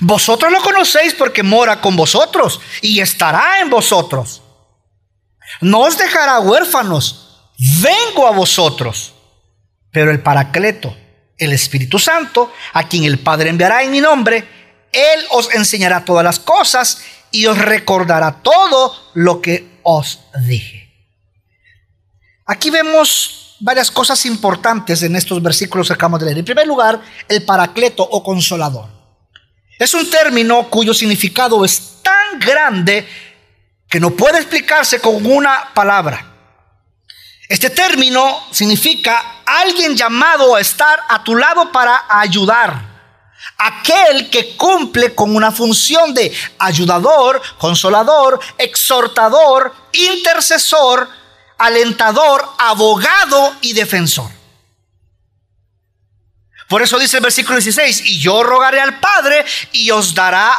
Vosotros 0.00 0.52
lo 0.52 0.60
conocéis 0.62 1.14
porque 1.14 1.42
mora 1.42 1.80
con 1.80 1.96
vosotros 1.96 2.60
y 2.82 3.00
estará 3.00 3.60
en 3.60 3.70
vosotros. 3.70 4.42
No 5.60 5.80
os 5.80 5.96
dejará 5.96 6.40
huérfanos, 6.40 7.50
vengo 7.58 8.26
a 8.26 8.32
vosotros. 8.32 9.14
Pero 9.90 10.10
el 10.10 10.20
Paracleto, 10.20 10.94
el 11.38 11.52
Espíritu 11.52 11.98
Santo, 11.98 12.52
a 12.74 12.86
quien 12.88 13.04
el 13.04 13.18
Padre 13.18 13.48
enviará 13.48 13.82
en 13.82 13.90
mi 13.90 14.00
nombre, 14.00 14.46
Él 14.92 15.24
os 15.30 15.52
enseñará 15.54 16.04
todas 16.04 16.24
las 16.24 16.38
cosas 16.38 17.02
y 17.30 17.46
os 17.46 17.58
recordará 17.58 18.42
todo 18.42 19.10
lo 19.14 19.40
que 19.40 19.80
os 19.82 20.20
dije. 20.46 20.88
Aquí 22.44 22.70
vemos 22.70 23.47
varias 23.60 23.90
cosas 23.90 24.24
importantes 24.26 25.02
en 25.02 25.16
estos 25.16 25.42
versículos 25.42 25.88
que 25.88 25.94
acabamos 25.94 26.20
de 26.20 26.26
leer. 26.26 26.38
En 26.38 26.44
primer 26.44 26.66
lugar, 26.66 27.00
el 27.28 27.44
Paracleto 27.44 28.02
o 28.02 28.22
consolador. 28.22 28.86
Es 29.78 29.94
un 29.94 30.08
término 30.10 30.68
cuyo 30.68 30.92
significado 30.92 31.64
es 31.64 32.02
tan 32.02 32.38
grande 32.40 33.06
que 33.88 34.00
no 34.00 34.10
puede 34.10 34.38
explicarse 34.38 35.00
con 35.00 35.24
una 35.24 35.72
palabra. 35.72 36.34
Este 37.48 37.70
término 37.70 38.46
significa 38.50 39.42
alguien 39.46 39.96
llamado 39.96 40.54
a 40.54 40.60
estar 40.60 41.00
a 41.08 41.24
tu 41.24 41.34
lado 41.34 41.72
para 41.72 42.04
ayudar. 42.08 42.86
Aquel 43.56 44.28
que 44.28 44.56
cumple 44.56 45.14
con 45.14 45.34
una 45.34 45.50
función 45.50 46.12
de 46.12 46.32
ayudador, 46.58 47.40
consolador, 47.56 48.38
exhortador, 48.58 49.74
intercesor, 49.92 51.08
alentador, 51.58 52.48
abogado 52.58 53.56
y 53.60 53.72
defensor. 53.72 54.30
Por 56.68 56.82
eso 56.82 56.98
dice 56.98 57.16
el 57.16 57.22
versículo 57.22 57.56
16, 57.56 58.02
y 58.04 58.20
yo 58.20 58.42
rogaré 58.42 58.80
al 58.80 59.00
Padre 59.00 59.44
y 59.72 59.90
os 59.90 60.14
dará 60.14 60.52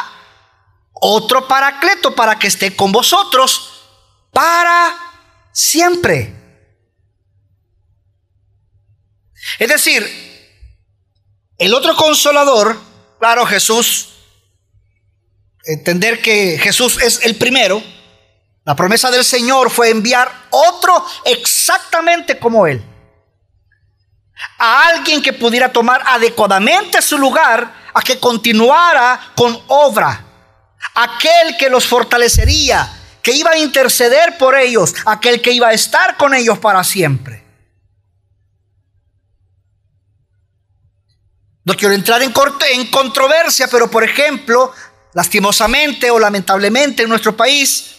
otro 0.93 1.47
paracleto 1.47 2.15
para 2.15 2.37
que 2.37 2.47
esté 2.47 2.75
con 2.75 2.91
vosotros 2.91 3.71
para 4.31 4.97
siempre. 5.51 6.35
Es 9.59 9.69
decir, 9.69 10.03
el 11.57 11.73
otro 11.73 11.95
consolador, 11.95 12.79
claro, 13.19 13.45
Jesús, 13.45 14.09
entender 15.65 16.21
que 16.21 16.57
Jesús 16.57 17.01
es 17.01 17.23
el 17.23 17.35
primero, 17.35 17.83
la 18.69 18.75
promesa 18.75 19.09
del 19.09 19.25
Señor 19.25 19.71
fue 19.71 19.89
enviar 19.89 20.31
otro 20.51 21.03
exactamente 21.25 22.37
como 22.37 22.67
Él 22.67 22.79
a 24.59 24.89
alguien 24.89 25.23
que 25.23 25.33
pudiera 25.33 25.73
tomar 25.73 26.03
adecuadamente 26.05 27.01
su 27.01 27.17
lugar, 27.17 27.89
a 27.91 28.01
que 28.03 28.19
continuara 28.19 29.31
con 29.35 29.59
obra, 29.69 30.23
aquel 30.93 31.57
que 31.57 31.67
los 31.67 31.87
fortalecería, 31.87 32.87
que 33.23 33.31
iba 33.31 33.49
a 33.49 33.57
interceder 33.57 34.37
por 34.37 34.55
ellos, 34.55 34.93
aquel 35.03 35.41
que 35.41 35.51
iba 35.51 35.69
a 35.69 35.73
estar 35.73 36.15
con 36.15 36.35
ellos 36.35 36.59
para 36.59 36.83
siempre. 36.83 37.43
No 41.63 41.73
quiero 41.75 41.95
entrar 41.95 42.21
en, 42.21 42.31
en 42.71 42.91
controversia, 42.91 43.67
pero 43.67 43.89
por 43.89 44.03
ejemplo, 44.03 44.71
lastimosamente 45.15 46.11
o 46.11 46.19
lamentablemente 46.19 47.01
en 47.01 47.09
nuestro 47.09 47.35
país, 47.35 47.95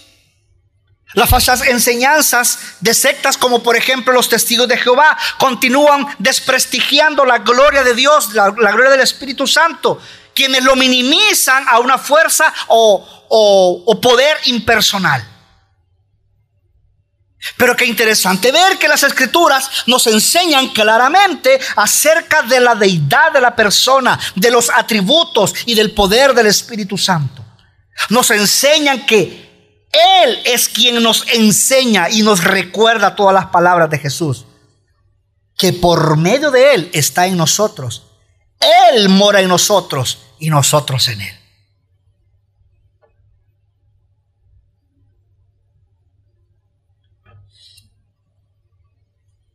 las 1.14 1.29
falsas 1.29 1.62
enseñanzas 1.62 2.59
de 2.81 2.94
sectas 2.94 3.37
como 3.37 3.62
por 3.62 3.77
ejemplo 3.77 4.12
los 4.12 4.29
testigos 4.29 4.68
de 4.68 4.77
Jehová 4.79 5.16
continúan 5.38 6.07
desprestigiando 6.18 7.25
la 7.25 7.38
gloria 7.38 7.83
de 7.83 7.94
Dios, 7.94 8.33
la, 8.33 8.51
gloria 8.51 8.90
del 8.90 9.01
Espíritu 9.01 9.46
Santo, 9.46 10.01
quienes 10.35 10.62
lo 10.62 10.77
minimizan 10.77 11.66
a 11.68 11.81
una 11.81 11.99
fuerza 11.99 12.53
o, 12.68 13.85
o 13.87 14.01
poder 14.01 14.37
impersonal. 14.44 15.27
Pero 17.57 17.75
qué 17.75 17.87
interesante 17.87 18.53
ver 18.53 18.79
que 18.79 18.87
las 18.87 19.03
escrituras 19.03 19.68
nos 19.87 20.07
enseñan 20.07 20.68
claramente 20.68 21.59
acerca 21.77 22.42
de 22.42 22.61
la 22.61 22.75
deidad 22.75 23.33
de 23.33 23.40
la 23.40 23.57
persona, 23.57 24.18
de 24.35 24.51
los 24.51 24.70
atributos 24.70 25.55
y 25.64 25.75
del 25.75 25.92
poder 25.92 26.35
del 26.35 26.46
Espíritu 26.46 26.99
Santo. 26.99 27.42
Nos 28.11 28.31
enseñan 28.31 29.07
que 29.07 29.50
él 29.92 30.38
es 30.44 30.68
quien 30.68 31.03
nos 31.03 31.26
enseña 31.33 32.11
y 32.11 32.22
nos 32.22 32.44
recuerda 32.44 33.16
todas 33.16 33.35
las 33.35 33.46
palabras 33.46 33.90
de 33.90 33.98
Jesús. 33.98 34.46
Que 35.57 35.72
por 35.72 36.16
medio 36.16 36.50
de 36.50 36.74
Él 36.74 36.90
está 36.92 37.26
en 37.26 37.37
nosotros. 37.37 38.07
Él 38.92 39.09
mora 39.09 39.40
en 39.40 39.48
nosotros 39.48 40.18
y 40.38 40.48
nosotros 40.48 41.09
en 41.09 41.20
Él. 41.20 41.37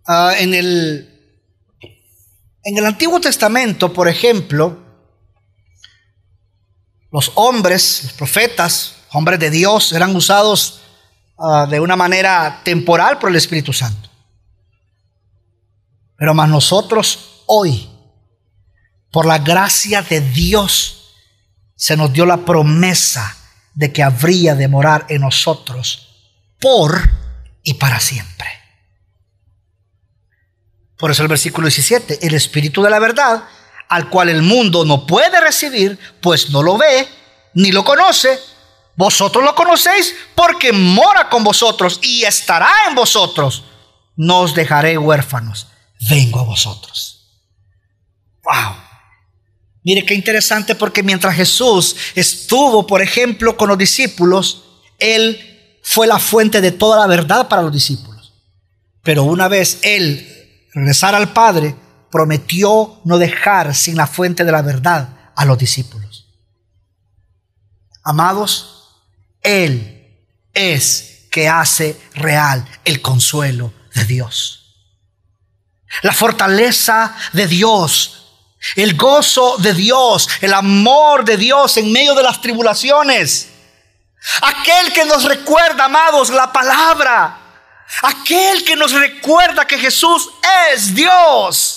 Ah, 0.08 0.36
en, 0.38 0.54
el, 0.54 1.40
en 2.64 2.78
el 2.78 2.86
Antiguo 2.86 3.20
Testamento, 3.20 3.92
por 3.92 4.08
ejemplo, 4.08 4.84
los 7.12 7.32
hombres, 7.36 8.04
los 8.04 8.14
profetas, 8.14 8.95
hombres 9.16 9.40
de 9.40 9.50
Dios, 9.50 9.92
eran 9.92 10.16
usados 10.16 10.82
ah, 11.38 11.68
de 11.70 11.80
una 11.80 11.96
manera 11.96 12.62
temporal 12.64 13.18
por 13.20 13.30
el 13.30 13.36
Espíritu 13.36 13.74
Santo. 13.74 14.10
Pero 16.18 16.34
más 16.34 16.50
nosotros 16.50 17.44
hoy, 17.48 17.90
por 19.12 19.26
la 19.26 19.40
gracia 19.40 20.02
de 20.02 20.22
Dios, 20.22 21.14
se 21.76 21.98
nos 21.98 22.12
dio 22.14 22.26
la 22.26 22.38
promesa 22.38 23.36
de 23.74 23.92
que 23.92 24.04
habría 24.04 24.56
de 24.56 24.68
morar 24.68 25.06
en 25.10 25.22
nosotros 25.22 26.08
por 26.60 27.10
y 27.64 27.74
para 27.74 28.00
siempre. 28.00 28.48
Por 30.98 31.12
eso 31.12 31.24
el 31.24 31.28
versículo 31.28 31.68
17, 31.68 32.26
el 32.26 32.34
Espíritu 32.34 32.82
de 32.82 32.90
la 32.90 33.00
verdad, 33.00 33.44
al 33.90 34.10
cual 34.10 34.30
el 34.30 34.42
mundo 34.42 34.86
no 34.86 35.06
puede 35.06 35.40
recibir, 35.42 36.00
pues 36.22 36.50
no 36.50 36.64
lo 36.64 36.78
ve, 36.78 37.08
ni 37.54 37.72
lo 37.72 37.84
conoce, 37.84 38.40
vosotros 38.96 39.44
lo 39.44 39.56
conocéis 39.56 40.16
porque 40.36 40.72
mora 40.72 41.30
con 41.30 41.44
vosotros 41.44 42.00
y 42.02 42.24
estará 42.24 42.70
en 42.88 42.96
vosotros. 42.96 43.64
No 44.16 44.42
os 44.42 44.54
dejaré 44.54 44.98
huérfanos. 44.98 45.68
Vengo 46.10 46.40
a 46.40 46.44
vosotros. 46.44 47.42
Wow. 48.44 48.76
Mire 49.84 50.06
qué 50.06 50.14
interesante 50.14 50.76
porque 50.76 51.04
mientras 51.04 51.36
Jesús 51.36 51.96
estuvo, 52.16 52.88
por 52.88 53.02
ejemplo, 53.02 53.58
con 53.58 53.70
los 53.70 53.78
discípulos, 53.78 54.64
Él 54.98 55.78
fue 55.84 56.08
la 56.08 56.18
fuente 56.18 56.62
de 56.62 56.72
toda 56.72 57.00
la 57.00 57.08
verdad 57.08 57.48
para 57.48 57.62
los 57.62 57.72
discípulos. 57.72 58.34
Pero 59.04 59.24
una 59.24 59.48
vez 59.48 59.80
Él 59.84 60.68
regresara 60.74 61.18
al 61.18 61.34
Padre, 61.34 61.76
prometió 62.10 63.02
no 63.04 63.18
dejar 63.18 63.76
sin 63.76 63.96
la 63.98 64.08
fuente 64.08 64.44
de 64.44 64.52
la 64.52 64.62
verdad 64.62 65.32
a 65.36 65.46
los 65.46 65.58
discípulos. 65.58 66.28
Amados, 68.04 68.75
él 69.46 69.96
es 70.54 71.28
que 71.32 71.48
hace 71.48 72.00
real 72.16 72.66
el 72.84 73.02
consuelo 73.02 73.74
de 73.94 74.06
Dios. 74.06 74.62
La 76.02 76.14
fortaleza 76.14 77.16
de 77.34 77.48
Dios, 77.48 78.28
el 78.76 78.96
gozo 78.96 79.58
de 79.58 79.74
Dios, 79.74 80.28
el 80.42 80.54
amor 80.54 81.24
de 81.24 81.38
Dios 81.38 81.78
en 81.78 81.92
medio 81.92 82.16
de 82.16 82.24
las 82.24 82.42
tribulaciones. 82.42 83.50
Aquel 84.42 84.92
que 84.92 85.06
nos 85.06 85.24
recuerda, 85.24 85.86
amados, 85.86 86.30
la 86.30 86.52
palabra. 86.52 87.38
Aquel 88.02 88.64
que 88.66 88.76
nos 88.76 88.92
recuerda 88.92 89.68
que 89.68 89.78
Jesús 89.78 90.30
es 90.74 90.96
Dios. 90.96 91.75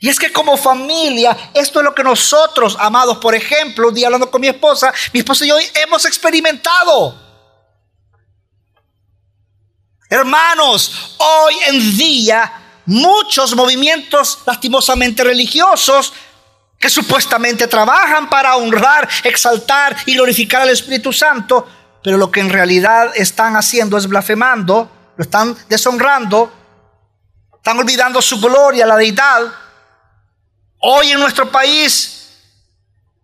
Y 0.00 0.08
es 0.08 0.18
que 0.18 0.32
como 0.32 0.56
familia, 0.56 1.50
esto 1.54 1.80
es 1.80 1.84
lo 1.84 1.94
que 1.94 2.02
nosotros, 2.02 2.76
amados, 2.78 3.18
por 3.18 3.34
ejemplo, 3.34 3.88
un 3.88 3.94
día 3.94 4.08
hablando 4.08 4.30
con 4.30 4.40
mi 4.40 4.48
esposa, 4.48 4.92
mi 5.12 5.20
esposa 5.20 5.44
y 5.44 5.48
yo 5.48 5.56
hemos 5.82 6.04
experimentado. 6.04 7.18
Hermanos, 10.10 11.16
hoy 11.18 11.54
en 11.68 11.96
día 11.96 12.82
muchos 12.86 13.54
movimientos 13.54 14.40
lastimosamente 14.44 15.24
religiosos 15.24 16.12
que 16.78 16.90
supuestamente 16.90 17.66
trabajan 17.66 18.28
para 18.28 18.56
honrar, 18.56 19.08
exaltar 19.22 19.96
y 20.04 20.14
glorificar 20.14 20.62
al 20.62 20.68
Espíritu 20.68 21.12
Santo, 21.12 21.66
pero 22.02 22.18
lo 22.18 22.30
que 22.30 22.40
en 22.40 22.50
realidad 22.50 23.12
están 23.14 23.56
haciendo 23.56 23.96
es 23.96 24.06
blasfemando, 24.06 24.90
lo 25.16 25.24
están 25.24 25.56
deshonrando, 25.68 26.52
están 27.56 27.78
olvidando 27.78 28.20
su 28.20 28.38
gloria, 28.38 28.84
la 28.84 28.96
deidad 28.96 29.63
Hoy 30.86 31.12
en 31.12 31.18
nuestro 31.18 31.50
país, 31.50 32.28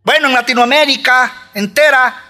bueno, 0.02 0.28
en 0.28 0.32
Latinoamérica 0.32 1.50
entera, 1.52 2.24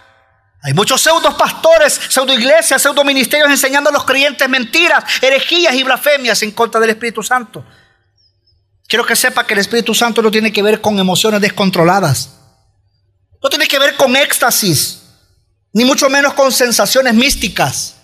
hay 0.60 0.74
muchos 0.74 1.00
pseudo 1.00 1.36
pastores, 1.36 2.00
pseudo 2.08 2.34
iglesias, 2.34 2.82
pseudo 2.82 3.04
ministerios 3.04 3.48
enseñando 3.48 3.90
a 3.90 3.92
los 3.92 4.04
creyentes 4.04 4.48
mentiras, 4.48 5.04
herejías 5.22 5.72
y 5.76 5.84
blasfemias 5.84 6.42
en 6.42 6.50
contra 6.50 6.80
del 6.80 6.90
Espíritu 6.90 7.22
Santo. 7.22 7.64
Quiero 8.88 9.06
que 9.06 9.14
sepa 9.14 9.46
que 9.46 9.54
el 9.54 9.60
Espíritu 9.60 9.94
Santo 9.94 10.20
no 10.20 10.32
tiene 10.32 10.52
que 10.52 10.64
ver 10.64 10.80
con 10.80 10.98
emociones 10.98 11.40
descontroladas. 11.40 12.30
No 13.40 13.48
tiene 13.48 13.68
que 13.68 13.78
ver 13.78 13.96
con 13.96 14.16
éxtasis, 14.16 15.02
ni 15.72 15.84
mucho 15.84 16.10
menos 16.10 16.34
con 16.34 16.50
sensaciones 16.50 17.14
místicas, 17.14 17.94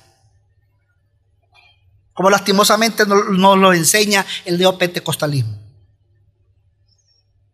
como 2.13 2.31
lastimosamente 2.31 3.05
nos 3.05 3.59
lo 3.59 3.73
enseña 3.73 4.25
el 4.45 4.59
neopentecostalismo. 4.59 5.66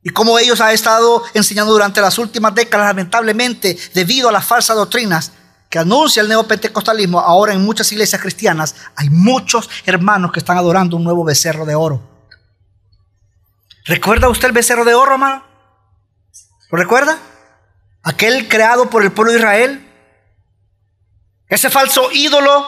Y 0.03 0.11
como 0.11 0.39
ellos 0.39 0.61
han 0.61 0.71
estado 0.71 1.23
enseñando 1.33 1.73
durante 1.73 2.01
las 2.01 2.19
últimas 2.19 2.55
décadas, 2.55 2.87
lamentablemente, 2.89 3.79
debido 3.95 4.29
a 4.29 4.33
las 4.33 4.45
falsas 4.45 4.77
doctrinas 4.77 5.33
que 5.71 5.79
anuncia 5.79 6.21
el 6.21 6.29
neopentecostalismo, 6.29 7.21
ahora 7.21 7.53
en 7.53 7.65
muchas 7.65 7.91
iglesias 7.93 8.21
cristianas 8.21 8.75
hay 8.97 9.09
muchos 9.11 9.71
hermanos 9.87 10.33
que 10.33 10.41
están 10.41 10.59
adorando 10.59 10.97
un 10.97 11.05
nuevo 11.05 11.25
becerro 11.25 11.65
de 11.65 11.75
oro. 11.75 12.03
¿Recuerda 13.85 14.29
usted 14.29 14.49
el 14.49 14.53
becerro 14.53 14.85
de 14.85 14.95
oro, 14.95 15.13
hermano? 15.13 15.45
¿Lo 16.71 16.79
recuerda? 16.79 17.19
Aquel 18.03 18.49
creado 18.49 18.91
por 18.91 19.03
el 19.03 19.13
pueblo 19.13 19.33
de 19.33 19.39
Israel. 19.39 19.89
Ese 21.49 21.71
falso 21.71 22.11
ídolo 22.13 22.67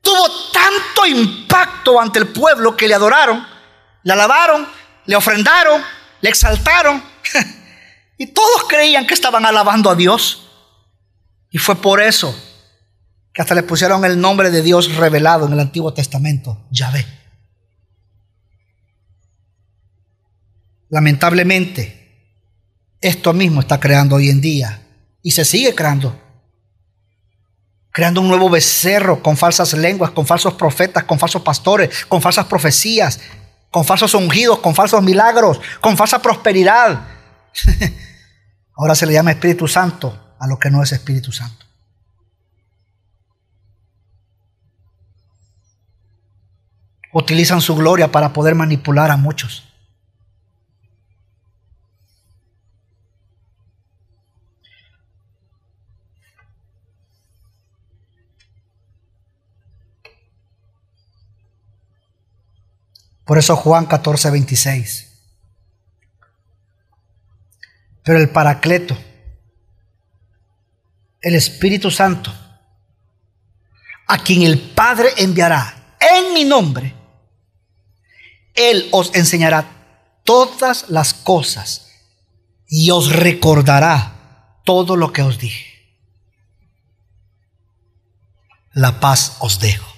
tuvo 0.00 0.26
tanto 0.52 1.06
impacto 1.06 2.00
ante 2.00 2.18
el 2.18 2.28
pueblo 2.28 2.76
que 2.76 2.88
le 2.88 2.94
adoraron, 2.94 3.46
le 4.02 4.12
alabaron, 4.12 4.66
le 5.06 5.16
ofrendaron, 5.16 5.82
le 6.20 6.28
exaltaron. 6.28 7.02
y 8.18 8.26
todos 8.28 8.64
creían 8.68 9.06
que 9.06 9.14
estaban 9.14 9.44
alabando 9.44 9.90
a 9.90 9.94
Dios. 9.94 10.48
Y 11.50 11.58
fue 11.58 11.76
por 11.76 12.00
eso 12.00 12.34
que 13.32 13.42
hasta 13.42 13.54
le 13.54 13.62
pusieron 13.62 14.04
el 14.04 14.20
nombre 14.20 14.50
de 14.50 14.62
Dios 14.62 14.94
revelado 14.94 15.46
en 15.46 15.54
el 15.54 15.60
Antiguo 15.60 15.92
Testamento, 15.94 16.66
Yahvé. 16.70 17.06
Lamentablemente, 20.90 22.02
esto 23.00 23.32
mismo 23.32 23.60
está 23.60 23.80
creando 23.80 24.16
hoy 24.16 24.28
en 24.28 24.42
día 24.42 24.82
y 25.22 25.30
se 25.30 25.44
sigue 25.44 25.74
creando. 25.74 26.20
Creando 27.90 28.20
un 28.20 28.28
nuevo 28.28 28.50
becerro 28.50 29.22
con 29.22 29.36
falsas 29.36 29.72
lenguas, 29.72 30.10
con 30.10 30.26
falsos 30.26 30.54
profetas, 30.54 31.04
con 31.04 31.18
falsos 31.18 31.42
pastores, 31.42 32.04
con 32.06 32.20
falsas 32.20 32.46
profecías, 32.46 33.20
con 33.72 33.86
falsos 33.86 34.12
ungidos, 34.12 34.58
con 34.58 34.74
falsos 34.74 35.02
milagros, 35.02 35.58
con 35.80 35.96
falsa 35.96 36.20
prosperidad. 36.20 37.08
Ahora 38.76 38.94
se 38.94 39.06
le 39.06 39.14
llama 39.14 39.32
Espíritu 39.32 39.66
Santo 39.66 40.36
a 40.38 40.46
lo 40.46 40.58
que 40.58 40.70
no 40.70 40.82
es 40.82 40.92
Espíritu 40.92 41.32
Santo. 41.32 41.64
Utilizan 47.14 47.62
su 47.62 47.74
gloria 47.74 48.12
para 48.12 48.34
poder 48.34 48.54
manipular 48.54 49.10
a 49.10 49.16
muchos. 49.16 49.71
Por 63.24 63.38
eso 63.38 63.56
Juan 63.56 63.86
14, 63.86 64.30
26. 64.30 65.08
Pero 68.04 68.18
el 68.18 68.30
Paracleto, 68.30 68.98
el 71.20 71.34
Espíritu 71.34 71.90
Santo, 71.90 72.34
a 74.08 74.18
quien 74.18 74.42
el 74.42 74.58
Padre 74.58 75.08
enviará 75.18 75.96
en 76.00 76.34
mi 76.34 76.44
nombre, 76.44 76.94
Él 78.54 78.88
os 78.90 79.14
enseñará 79.14 79.64
todas 80.24 80.88
las 80.88 81.14
cosas 81.14 81.88
y 82.66 82.90
os 82.90 83.12
recordará 83.12 84.60
todo 84.64 84.96
lo 84.96 85.12
que 85.12 85.22
os 85.22 85.38
dije. 85.38 85.72
La 88.72 89.00
paz 89.00 89.36
os 89.40 89.60
dejo. 89.60 89.92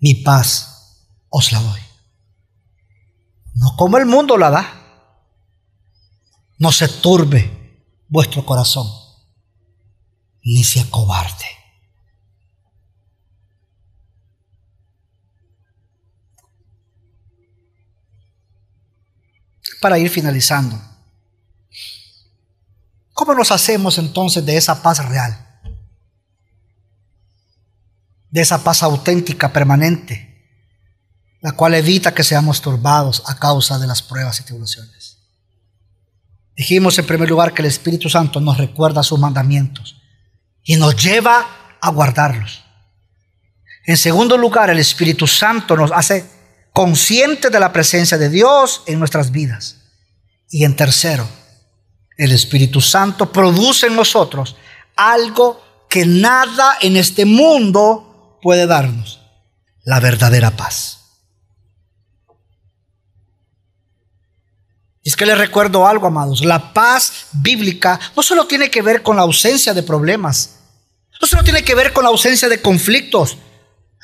Mi 0.00 0.14
paz 0.14 0.75
os 1.38 1.52
la 1.52 1.60
doy. 1.60 1.80
No 3.52 3.76
como 3.76 3.98
el 3.98 4.06
mundo 4.06 4.38
la 4.38 4.50
da. 4.50 4.64
No 6.58 6.72
se 6.72 6.88
turbe 6.88 7.84
vuestro 8.08 8.46
corazón, 8.46 8.86
ni 10.42 10.64
se 10.64 10.80
acobarde. 10.80 11.44
Para 19.82 19.98
ir 19.98 20.08
finalizando, 20.08 20.80
¿cómo 23.12 23.34
nos 23.34 23.52
hacemos 23.52 23.98
entonces 23.98 24.46
de 24.46 24.56
esa 24.56 24.82
paz 24.82 25.06
real? 25.06 25.60
De 28.30 28.40
esa 28.40 28.64
paz 28.64 28.82
auténtica, 28.82 29.52
permanente, 29.52 30.25
la 31.46 31.52
cual 31.52 31.74
evita 31.74 32.12
que 32.12 32.24
seamos 32.24 32.60
turbados 32.60 33.22
a 33.26 33.38
causa 33.38 33.78
de 33.78 33.86
las 33.86 34.02
pruebas 34.02 34.40
y 34.40 34.42
tribulaciones. 34.42 35.18
Dijimos 36.56 36.98
en 36.98 37.06
primer 37.06 37.28
lugar 37.30 37.54
que 37.54 37.62
el 37.62 37.68
Espíritu 37.68 38.08
Santo 38.08 38.40
nos 38.40 38.58
recuerda 38.58 39.04
sus 39.04 39.20
mandamientos 39.20 40.02
y 40.64 40.74
nos 40.74 40.96
lleva 40.96 41.78
a 41.80 41.90
guardarlos. 41.90 42.64
En 43.84 43.96
segundo 43.96 44.36
lugar, 44.36 44.70
el 44.70 44.80
Espíritu 44.80 45.28
Santo 45.28 45.76
nos 45.76 45.92
hace 45.92 46.28
conscientes 46.72 47.52
de 47.52 47.60
la 47.60 47.72
presencia 47.72 48.18
de 48.18 48.28
Dios 48.28 48.82
en 48.86 48.98
nuestras 48.98 49.30
vidas. 49.30 49.76
Y 50.50 50.64
en 50.64 50.74
tercero, 50.74 51.28
el 52.16 52.32
Espíritu 52.32 52.80
Santo 52.80 53.30
produce 53.30 53.86
en 53.86 53.94
nosotros 53.94 54.56
algo 54.96 55.62
que 55.88 56.06
nada 56.06 56.78
en 56.80 56.96
este 56.96 57.24
mundo 57.24 58.40
puede 58.42 58.66
darnos, 58.66 59.20
la 59.84 60.00
verdadera 60.00 60.50
paz. 60.50 61.05
Y 65.06 65.08
es 65.08 65.14
que 65.14 65.24
les 65.24 65.38
recuerdo 65.38 65.86
algo, 65.86 66.08
amados. 66.08 66.44
La 66.44 66.72
paz 66.72 67.26
bíblica 67.30 68.00
no 68.16 68.24
solo 68.24 68.48
tiene 68.48 68.72
que 68.72 68.82
ver 68.82 69.04
con 69.04 69.14
la 69.14 69.22
ausencia 69.22 69.72
de 69.72 69.84
problemas. 69.84 70.56
No 71.22 71.28
solo 71.28 71.44
tiene 71.44 71.62
que 71.62 71.76
ver 71.76 71.92
con 71.92 72.02
la 72.02 72.10
ausencia 72.10 72.48
de 72.48 72.60
conflictos. 72.60 73.38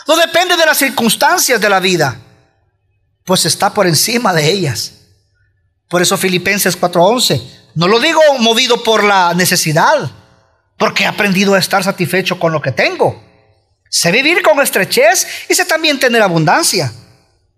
No 0.06 0.14
depende 0.14 0.56
de 0.56 0.64
las 0.64 0.78
circunstancias 0.78 1.60
de 1.60 1.68
la 1.68 1.80
vida. 1.80 2.20
Pues 3.24 3.46
está 3.46 3.74
por 3.74 3.88
encima 3.88 4.32
de 4.32 4.48
ellas. 4.48 4.92
Por 5.88 6.02
eso 6.02 6.16
Filipenses 6.16 6.78
4:11. 6.80 7.42
No 7.74 7.88
lo 7.88 7.98
digo 7.98 8.20
movido 8.38 8.84
por 8.84 9.02
la 9.02 9.34
necesidad. 9.34 10.08
Porque 10.78 11.02
he 11.02 11.06
aprendido 11.08 11.54
a 11.54 11.58
estar 11.58 11.82
satisfecho 11.82 12.38
con 12.38 12.52
lo 12.52 12.62
que 12.62 12.70
tengo. 12.70 13.20
Sé 13.90 14.12
vivir 14.12 14.40
con 14.40 14.60
estrechez 14.60 15.26
y 15.48 15.54
sé 15.54 15.64
también 15.64 15.98
tener 15.98 16.22
abundancia. 16.22 16.92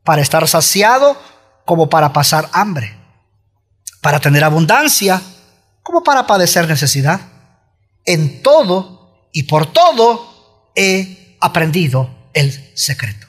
Para 0.02 0.22
estar 0.22 0.48
saciado 0.48 1.22
como 1.66 1.90
para 1.90 2.11
pasar 2.11 2.48
hambre 2.52 3.04
para 4.05 4.21
tener 4.21 4.45
abundancia 4.45 5.19
como 5.83 6.05
para 6.05 6.27
padecer 6.27 6.69
necesidad. 6.69 7.23
En 8.05 8.43
todo 8.43 9.31
y 9.33 9.45
por 9.45 9.73
todo 9.73 10.71
he 10.77 11.38
aprendido 11.40 12.29
el 12.35 12.77
secreto. 12.77 13.27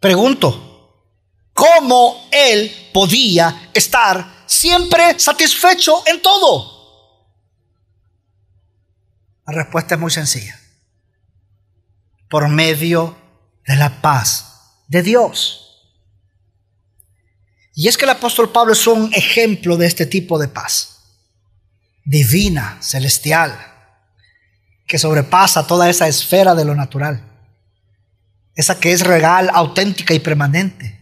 Pregunto, 0.00 1.12
¿cómo 1.52 2.26
él 2.32 2.74
podía 2.94 3.68
estar 3.74 4.44
siempre 4.46 5.20
satisfecho 5.20 6.02
en 6.06 6.22
todo? 6.22 6.78
La 9.46 9.52
respuesta 9.52 9.96
es 9.96 10.00
muy 10.00 10.10
sencilla. 10.10 10.58
Por 12.30 12.48
medio 12.48 13.14
de 13.66 13.76
la 13.76 14.00
paz 14.00 14.84
de 14.88 15.02
Dios. 15.02 15.67
Y 17.80 17.86
es 17.86 17.96
que 17.96 18.06
el 18.06 18.10
apóstol 18.10 18.50
Pablo 18.50 18.72
es 18.72 18.84
un 18.88 19.14
ejemplo 19.14 19.76
de 19.76 19.86
este 19.86 20.04
tipo 20.04 20.36
de 20.36 20.48
paz, 20.48 20.98
divina, 22.04 22.76
celestial, 22.80 23.56
que 24.84 24.98
sobrepasa 24.98 25.64
toda 25.64 25.88
esa 25.88 26.08
esfera 26.08 26.56
de 26.56 26.64
lo 26.64 26.74
natural, 26.74 27.22
esa 28.56 28.80
que 28.80 28.90
es 28.90 29.02
real, 29.02 29.48
auténtica 29.54 30.12
y 30.12 30.18
permanente, 30.18 30.98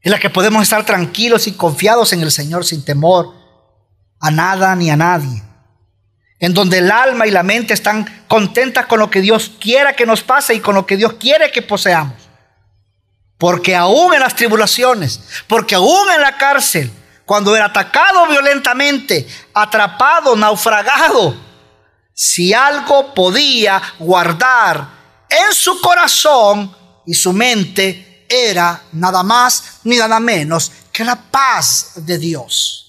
en 0.00 0.10
la 0.10 0.18
que 0.18 0.28
podemos 0.28 0.64
estar 0.64 0.84
tranquilos 0.84 1.46
y 1.46 1.52
confiados 1.52 2.12
en 2.12 2.22
el 2.22 2.32
Señor 2.32 2.64
sin 2.64 2.84
temor 2.84 3.32
a 4.18 4.32
nada 4.32 4.74
ni 4.74 4.90
a 4.90 4.96
nadie, 4.96 5.40
en 6.40 6.52
donde 6.52 6.78
el 6.78 6.90
alma 6.90 7.28
y 7.28 7.30
la 7.30 7.44
mente 7.44 7.74
están 7.74 8.24
contentas 8.26 8.86
con 8.86 8.98
lo 8.98 9.08
que 9.08 9.20
Dios 9.20 9.52
quiera 9.60 9.92
que 9.92 10.04
nos 10.04 10.24
pase 10.24 10.54
y 10.54 10.58
con 10.58 10.74
lo 10.74 10.84
que 10.84 10.96
Dios 10.96 11.12
quiere 11.12 11.52
que 11.52 11.62
poseamos. 11.62 12.17
Porque 13.38 13.76
aún 13.76 14.12
en 14.14 14.20
las 14.20 14.34
tribulaciones, 14.34 15.20
porque 15.46 15.76
aún 15.76 16.10
en 16.10 16.20
la 16.20 16.36
cárcel, 16.36 16.90
cuando 17.24 17.54
era 17.54 17.66
atacado 17.66 18.26
violentamente, 18.26 19.28
atrapado, 19.54 20.34
naufragado, 20.34 21.36
si 22.12 22.52
algo 22.52 23.14
podía 23.14 23.80
guardar 23.98 24.88
en 25.30 25.54
su 25.54 25.80
corazón 25.80 26.76
y 27.06 27.14
su 27.14 27.32
mente, 27.32 28.26
era 28.28 28.82
nada 28.92 29.22
más 29.22 29.80
ni 29.84 29.96
nada 29.96 30.18
menos 30.18 30.72
que 30.92 31.04
la 31.04 31.16
paz 31.16 31.92
de 31.94 32.18
Dios. 32.18 32.84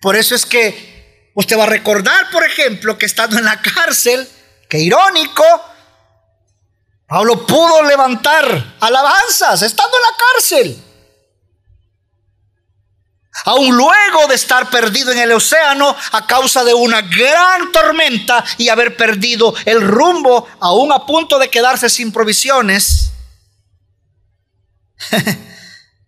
Por 0.00 0.16
eso 0.16 0.34
es 0.34 0.44
que 0.44 1.30
usted 1.34 1.58
va 1.58 1.64
a 1.64 1.66
recordar, 1.66 2.30
por 2.30 2.44
ejemplo, 2.44 2.98
que 2.98 3.06
estando 3.06 3.38
en 3.38 3.44
la 3.44 3.60
cárcel, 3.60 4.28
que 4.68 4.78
irónico, 4.78 5.44
Pablo 7.10 7.44
pudo 7.44 7.82
levantar 7.82 8.76
alabanzas 8.78 9.62
estando 9.62 9.96
en 9.96 10.02
la 10.02 10.16
cárcel. 10.16 10.84
Aún 13.46 13.76
luego 13.76 14.28
de 14.28 14.36
estar 14.36 14.70
perdido 14.70 15.10
en 15.10 15.18
el 15.18 15.32
océano 15.32 15.96
a 16.12 16.26
causa 16.28 16.62
de 16.62 16.72
una 16.72 17.02
gran 17.02 17.72
tormenta 17.72 18.44
y 18.58 18.68
haber 18.68 18.96
perdido 18.96 19.52
el 19.64 19.80
rumbo, 19.80 20.46
aún 20.60 20.92
a 20.92 21.04
punto 21.04 21.40
de 21.40 21.50
quedarse 21.50 21.90
sin 21.90 22.12
provisiones. 22.12 23.10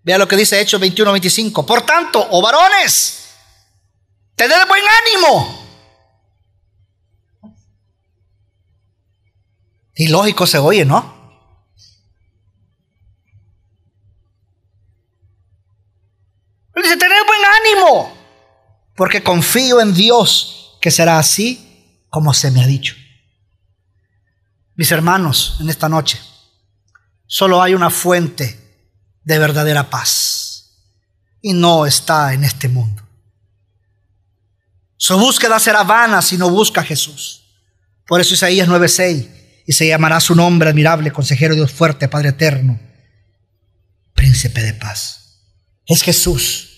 Vea 0.05 0.19
lo 0.19 0.29
que 0.29 0.37
dice 0.37 0.61
Hechos 0.61 0.81
21-25. 0.81 1.67
Por 1.67 1.83
tanto, 1.83 2.25
oh 2.31 2.41
varones, 2.41 3.25
tened 4.37 4.69
buen 4.69 4.85
ánimo. 5.05 5.62
Y 9.95 10.09
lógico 10.09 10.47
se 10.47 10.59
oye, 10.59 10.85
¿no? 10.85 11.23
dice, 16.83 16.97
tened 16.97 17.27
buen 17.27 17.41
ánimo, 17.61 18.13
porque 18.97 19.23
confío 19.23 19.81
en 19.81 19.95
Dios 19.95 20.79
que 20.81 20.91
será 20.91 21.19
así 21.19 22.05
como 22.09 22.35
se 22.35 22.51
me 22.51 22.63
ha 22.63 22.67
dicho. 22.67 22.97
Mis 24.75 24.91
hermanos, 24.91 25.59
en 25.61 25.71
esta 25.71 25.89
noche, 25.89 26.19
solo 27.27 27.63
hay 27.63 27.75
una 27.75 27.91
fuente 27.91 28.59
de 29.23 29.39
verdadera 29.39 29.89
paz 29.91 30.89
y 31.41 31.53
no 31.53 31.87
está 31.87 32.33
en 32.33 32.45
este 32.45 32.69
mundo. 32.69 33.03
Su 34.97 35.19
búsqueda 35.19 35.59
será 35.59 35.83
vana 35.83 36.23
si 36.23 36.37
no 36.37 36.51
busca 36.51 36.81
a 36.81 36.85
Jesús. 36.85 37.45
Por 38.07 38.21
eso 38.21 38.35
Isaías 38.35 38.69
9:6 38.69 39.42
y 39.67 39.73
se 39.73 39.87
llamará 39.87 40.21
su 40.21 40.35
nombre 40.35 40.71
admirable, 40.71 41.13
consejero 41.13 41.55
Dios 41.55 41.73
fuerte, 41.73 42.09
Padre 42.09 42.31
eterno, 42.31 42.81
príncipe 44.15 44.63
de 44.63 44.75
paz. 44.75 45.41
Es 45.87 46.03
Jesús 46.03 46.73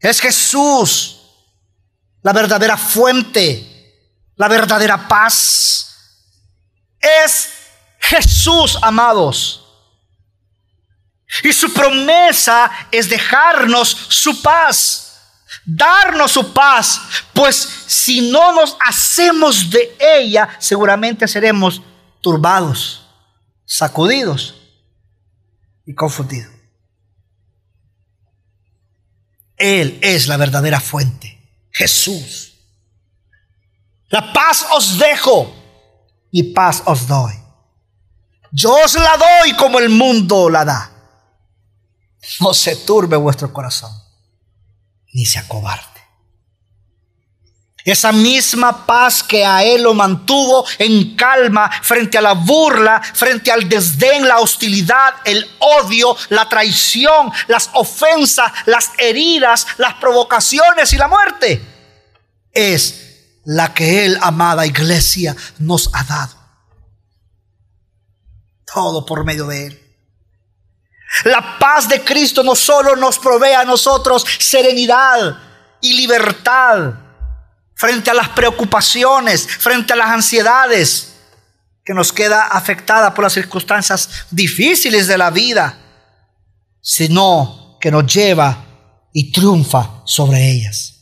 es 0.00 0.20
Jesús, 0.20 1.20
la 2.22 2.32
verdadera 2.32 2.76
fuente, 2.76 4.14
la 4.36 4.48
verdadera 4.48 5.08
paz. 5.08 5.84
Es 7.00 7.50
Jesús, 7.98 8.78
amados. 8.82 9.64
Y 11.42 11.52
su 11.52 11.72
promesa 11.72 12.70
es 12.90 13.08
dejarnos 13.08 13.88
su 13.88 14.40
paz, 14.40 15.07
darnos 15.68 16.32
su 16.32 16.52
paz, 16.52 17.00
pues 17.34 17.56
si 17.86 18.30
no 18.30 18.52
nos 18.52 18.76
hacemos 18.80 19.68
de 19.70 19.96
ella, 20.00 20.48
seguramente 20.58 21.28
seremos 21.28 21.82
turbados, 22.22 23.06
sacudidos 23.66 24.54
y 25.84 25.94
confundidos. 25.94 26.52
Él 29.58 29.98
es 30.00 30.26
la 30.26 30.36
verdadera 30.36 30.80
fuente, 30.80 31.38
Jesús. 31.70 32.54
La 34.08 34.32
paz 34.32 34.64
os 34.72 34.98
dejo 34.98 35.52
y 36.30 36.54
paz 36.54 36.82
os 36.86 37.06
doy. 37.06 37.34
Yo 38.52 38.74
os 38.82 38.94
la 38.94 39.16
doy 39.16 39.54
como 39.56 39.78
el 39.78 39.90
mundo 39.90 40.48
la 40.48 40.64
da. 40.64 40.90
No 42.40 42.54
se 42.54 42.76
turbe 42.76 43.16
vuestro 43.16 43.52
corazón, 43.52 43.92
ni 45.18 45.26
se 45.26 45.40
acobarde. 45.40 45.84
Esa 47.84 48.12
misma 48.12 48.86
paz 48.86 49.20
que 49.24 49.44
a 49.44 49.64
él 49.64 49.82
lo 49.82 49.92
mantuvo 49.92 50.64
en 50.78 51.16
calma 51.16 51.68
frente 51.82 52.18
a 52.18 52.20
la 52.20 52.34
burla, 52.34 53.02
frente 53.02 53.50
al 53.50 53.68
desdén, 53.68 54.28
la 54.28 54.38
hostilidad, 54.38 55.14
el 55.24 55.44
odio, 55.58 56.16
la 56.28 56.48
traición, 56.48 57.32
las 57.48 57.68
ofensas, 57.72 58.52
las 58.66 58.92
heridas, 58.96 59.66
las 59.78 59.94
provocaciones 59.94 60.92
y 60.92 60.96
la 60.98 61.08
muerte. 61.08 61.60
Es 62.52 63.40
la 63.44 63.74
que 63.74 64.04
él, 64.04 64.18
amada 64.22 64.66
iglesia, 64.66 65.34
nos 65.58 65.90
ha 65.94 66.04
dado. 66.04 66.36
Todo 68.72 69.04
por 69.04 69.24
medio 69.24 69.48
de 69.48 69.66
él. 69.66 69.87
La 71.24 71.58
paz 71.58 71.88
de 71.88 72.04
Cristo 72.04 72.42
no 72.42 72.54
solo 72.54 72.94
nos 72.96 73.18
provee 73.18 73.54
a 73.54 73.64
nosotros 73.64 74.24
serenidad 74.38 75.36
y 75.80 75.94
libertad 75.94 76.94
frente 77.74 78.10
a 78.10 78.14
las 78.14 78.28
preocupaciones, 78.30 79.46
frente 79.46 79.92
a 79.92 79.96
las 79.96 80.10
ansiedades 80.10 81.14
que 81.84 81.94
nos 81.94 82.12
queda 82.12 82.48
afectada 82.48 83.14
por 83.14 83.24
las 83.24 83.32
circunstancias 83.32 84.26
difíciles 84.30 85.06
de 85.06 85.16
la 85.16 85.30
vida, 85.30 85.78
sino 86.82 87.78
que 87.80 87.90
nos 87.90 88.12
lleva 88.12 88.64
y 89.12 89.32
triunfa 89.32 90.02
sobre 90.04 90.50
ellas. 90.50 90.94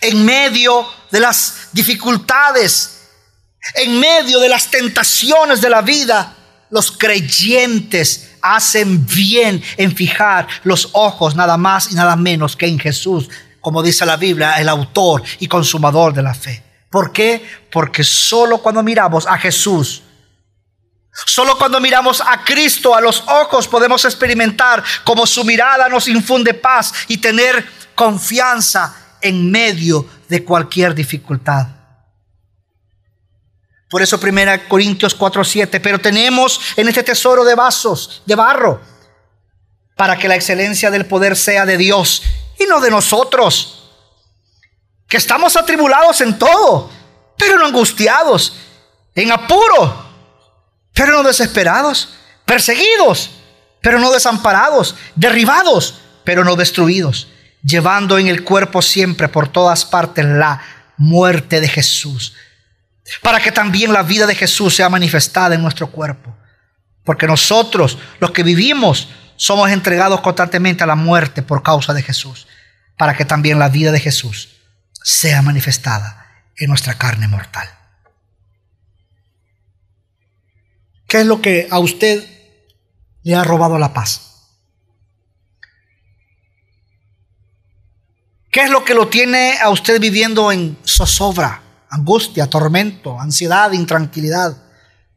En 0.00 0.24
medio 0.24 0.86
de 1.10 1.20
las 1.20 1.68
dificultades, 1.72 3.00
en 3.74 3.98
medio 4.00 4.40
de 4.40 4.48
las 4.48 4.70
tentaciones 4.70 5.60
de 5.60 5.68
la 5.68 5.82
vida, 5.82 6.36
los 6.72 6.90
creyentes 6.90 8.30
hacen 8.40 9.06
bien 9.06 9.62
en 9.76 9.94
fijar 9.94 10.48
los 10.64 10.88
ojos 10.92 11.36
nada 11.36 11.58
más 11.58 11.92
y 11.92 11.94
nada 11.94 12.16
menos 12.16 12.56
que 12.56 12.66
en 12.66 12.78
Jesús, 12.78 13.28
como 13.60 13.82
dice 13.82 14.06
la 14.06 14.16
Biblia, 14.16 14.54
el 14.54 14.70
autor 14.70 15.22
y 15.38 15.48
consumador 15.48 16.14
de 16.14 16.22
la 16.22 16.32
fe. 16.32 16.62
¿Por 16.88 17.12
qué? 17.12 17.46
Porque 17.70 18.02
solo 18.02 18.58
cuando 18.62 18.82
miramos 18.82 19.26
a 19.26 19.36
Jesús, 19.36 20.02
solo 21.26 21.58
cuando 21.58 21.78
miramos 21.78 22.22
a 22.22 22.42
Cristo 22.42 22.94
a 22.94 23.02
los 23.02 23.22
ojos 23.28 23.68
podemos 23.68 24.02
experimentar 24.06 24.82
como 25.04 25.26
su 25.26 25.44
mirada 25.44 25.90
nos 25.90 26.08
infunde 26.08 26.54
paz 26.54 26.94
y 27.06 27.18
tener 27.18 27.66
confianza 27.94 29.18
en 29.20 29.50
medio 29.50 30.06
de 30.26 30.42
cualquier 30.42 30.94
dificultad. 30.94 31.81
Por 33.92 34.00
eso 34.00 34.18
1 34.18 34.68
Corintios 34.68 35.14
4:7, 35.14 35.78
pero 35.78 35.98
tenemos 35.98 36.58
en 36.76 36.88
este 36.88 37.02
tesoro 37.02 37.44
de 37.44 37.54
vasos, 37.54 38.22
de 38.24 38.34
barro, 38.34 38.80
para 39.96 40.16
que 40.16 40.28
la 40.28 40.34
excelencia 40.34 40.90
del 40.90 41.04
poder 41.04 41.36
sea 41.36 41.66
de 41.66 41.76
Dios 41.76 42.22
y 42.58 42.64
no 42.64 42.80
de 42.80 42.90
nosotros. 42.90 43.90
Que 45.06 45.18
estamos 45.18 45.58
atribulados 45.58 46.22
en 46.22 46.38
todo, 46.38 46.90
pero 47.36 47.58
no 47.58 47.66
angustiados, 47.66 48.54
en 49.14 49.30
apuro, 49.30 50.06
pero 50.94 51.12
no 51.12 51.22
desesperados, 51.22 52.14
perseguidos, 52.46 53.28
pero 53.82 53.98
no 53.98 54.10
desamparados, 54.10 54.94
derribados, 55.16 55.96
pero 56.24 56.44
no 56.44 56.56
destruidos, 56.56 57.28
llevando 57.62 58.16
en 58.16 58.28
el 58.28 58.42
cuerpo 58.42 58.80
siempre 58.80 59.28
por 59.28 59.48
todas 59.48 59.84
partes 59.84 60.24
la 60.24 60.62
muerte 60.96 61.60
de 61.60 61.68
Jesús, 61.68 62.32
para 63.20 63.40
que 63.40 63.52
también 63.52 63.92
la 63.92 64.02
vida 64.02 64.26
de 64.26 64.34
Jesús 64.34 64.74
sea 64.74 64.88
manifestada 64.88 65.54
en 65.54 65.62
nuestro 65.62 65.90
cuerpo. 65.90 66.34
Porque 67.04 67.26
nosotros, 67.26 67.98
los 68.20 68.30
que 68.30 68.42
vivimos, 68.42 69.08
somos 69.36 69.70
entregados 69.70 70.20
constantemente 70.20 70.84
a 70.84 70.86
la 70.86 70.94
muerte 70.94 71.42
por 71.42 71.62
causa 71.62 71.92
de 71.92 72.02
Jesús, 72.02 72.46
para 72.96 73.16
que 73.16 73.24
también 73.24 73.58
la 73.58 73.68
vida 73.68 73.90
de 73.92 74.00
Jesús 74.00 74.50
sea 75.02 75.42
manifestada 75.42 76.26
en 76.56 76.68
nuestra 76.68 76.94
carne 76.94 77.26
mortal. 77.28 77.68
¿Qué 81.08 81.20
es 81.20 81.26
lo 81.26 81.42
que 81.42 81.68
a 81.70 81.78
usted 81.78 82.24
le 83.22 83.34
ha 83.34 83.44
robado 83.44 83.78
la 83.78 83.92
paz? 83.92 84.32
¿Qué 88.50 88.60
es 88.60 88.70
lo 88.70 88.84
que 88.84 88.94
lo 88.94 89.08
tiene 89.08 89.58
a 89.60 89.70
usted 89.70 89.98
viviendo 89.98 90.52
en 90.52 90.76
zozobra, 90.86 91.61
angustia, 91.92 92.48
tormento, 92.48 93.20
ansiedad, 93.20 93.70
intranquilidad, 93.72 94.56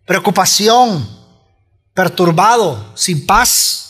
preocupación, 0.05 1.07
perturbado, 1.93 2.95
sin 2.97 3.26
paz? 3.26 3.82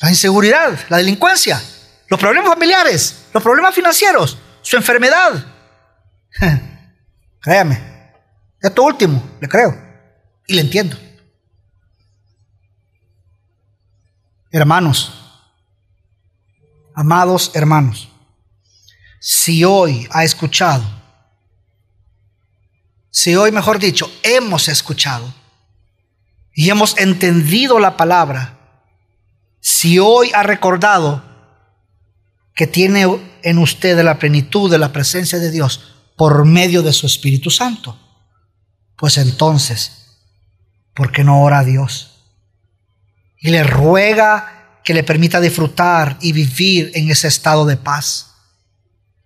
La 0.00 0.08
inseguridad, 0.08 0.78
la 0.88 0.98
delincuencia, 0.98 1.60
los 2.06 2.20
problemas 2.20 2.48
familiares, 2.48 3.24
los 3.34 3.42
problemas 3.42 3.74
financieros, 3.74 4.38
su 4.62 4.76
enfermedad. 4.76 5.44
Créame, 7.40 8.12
esto 8.62 8.84
último, 8.84 9.20
le 9.40 9.48
creo 9.48 9.76
y 10.46 10.54
le 10.54 10.60
entiendo. 10.60 10.96
Hermanos, 14.52 15.12
amados 16.94 17.50
hermanos, 17.52 18.08
si 19.18 19.64
hoy 19.64 20.06
ha 20.12 20.22
escuchado, 20.22 20.97
si 23.18 23.34
hoy, 23.34 23.50
mejor 23.50 23.80
dicho, 23.80 24.08
hemos 24.22 24.68
escuchado 24.68 25.34
y 26.54 26.70
hemos 26.70 26.96
entendido 26.98 27.80
la 27.80 27.96
palabra, 27.96 28.60
si 29.58 29.98
hoy 29.98 30.30
ha 30.32 30.44
recordado 30.44 31.24
que 32.54 32.68
tiene 32.68 33.06
en 33.42 33.58
usted 33.58 34.00
la 34.04 34.20
plenitud 34.20 34.70
de 34.70 34.78
la 34.78 34.92
presencia 34.92 35.40
de 35.40 35.50
Dios 35.50 35.96
por 36.16 36.44
medio 36.44 36.80
de 36.84 36.92
su 36.92 37.06
Espíritu 37.06 37.50
Santo, 37.50 37.98
pues 38.94 39.18
entonces, 39.18 40.20
¿por 40.94 41.10
qué 41.10 41.24
no 41.24 41.42
ora 41.42 41.58
a 41.58 41.64
Dios? 41.64 42.22
Y 43.40 43.50
le 43.50 43.64
ruega 43.64 44.78
que 44.84 44.94
le 44.94 45.02
permita 45.02 45.40
disfrutar 45.40 46.18
y 46.20 46.30
vivir 46.30 46.92
en 46.94 47.10
ese 47.10 47.26
estado 47.26 47.66
de 47.66 47.76
paz, 47.76 48.36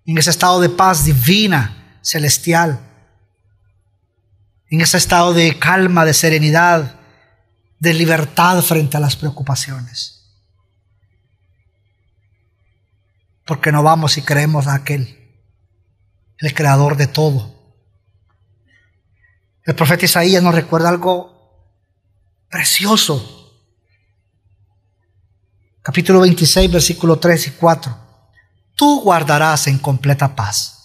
en 0.06 0.16
ese 0.16 0.30
estado 0.30 0.62
de 0.62 0.70
paz 0.70 1.04
divina, 1.04 1.98
celestial, 2.00 2.88
en 4.72 4.80
ese 4.80 4.96
estado 4.96 5.34
de 5.34 5.58
calma, 5.58 6.06
de 6.06 6.14
serenidad, 6.14 6.98
de 7.78 7.92
libertad 7.92 8.62
frente 8.62 8.96
a 8.96 9.00
las 9.00 9.16
preocupaciones. 9.16 10.32
Porque 13.44 13.70
no 13.70 13.82
vamos 13.82 14.16
y 14.16 14.22
creemos 14.22 14.66
a 14.66 14.74
aquel, 14.74 15.30
el 16.38 16.54
creador 16.54 16.96
de 16.96 17.06
todo. 17.06 17.54
El 19.64 19.74
profeta 19.74 20.06
Isaías 20.06 20.42
nos 20.42 20.54
recuerda 20.54 20.88
algo 20.88 21.76
precioso. 22.48 23.60
Capítulo 25.82 26.20
26, 26.20 26.72
versículo 26.72 27.18
3 27.18 27.48
y 27.48 27.50
4. 27.50 27.98
Tú 28.74 29.02
guardarás 29.02 29.66
en 29.66 29.78
completa 29.78 30.34
paz 30.34 30.78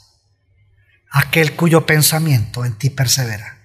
aquel 1.09 1.55
cuyo 1.55 1.85
pensamiento 1.85 2.65
en 2.65 2.73
ti 2.73 2.89
persevera, 2.89 3.56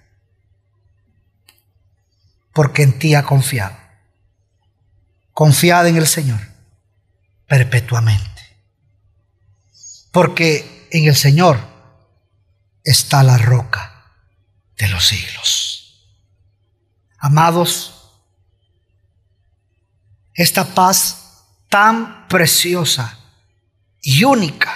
porque 2.53 2.83
en 2.83 2.99
ti 2.99 3.15
ha 3.15 3.25
confiado. 3.25 3.77
Confiad 5.33 5.89
en 5.89 5.97
el 5.97 6.07
Señor 6.07 6.41
perpetuamente 7.47 8.33
porque 10.13 10.89
en 10.93 11.09
el 11.09 11.17
Señor 11.17 11.59
está 12.85 13.25
la 13.25 13.39
roca 13.39 14.05
de 14.77 14.89
los 14.89 15.07
siglos. 15.07 16.07
Amados, 17.19 18.11
esta 20.35 20.65
paz 20.75 21.47
tan 21.69 22.29
preciosa 22.29 23.19
y 24.03 24.25
única 24.25 24.71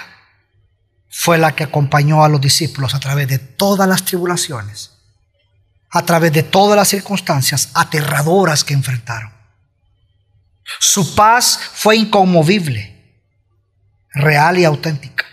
fue 1.08 1.38
la 1.38 1.54
que 1.54 1.64
acompañó 1.64 2.24
a 2.24 2.28
los 2.28 2.40
discípulos 2.40 2.94
a 2.94 3.00
través 3.00 3.28
de 3.28 3.38
todas 3.38 3.88
las 3.88 4.04
tribulaciones, 4.04 4.92
a 5.91 6.05
través 6.05 6.32
de 6.32 6.43
todas 6.43 6.76
las 6.76 6.89
circunstancias 6.89 7.70
aterradoras 7.74 8.64
que 8.64 8.74
enfrentaron. 8.74 9.32
Su 10.80 11.14
paz 11.14 11.59
fue 11.74 11.97
inconmovible 11.97 12.95
real 14.12 14.59
y 14.59 14.64
auténtica. 14.64 15.24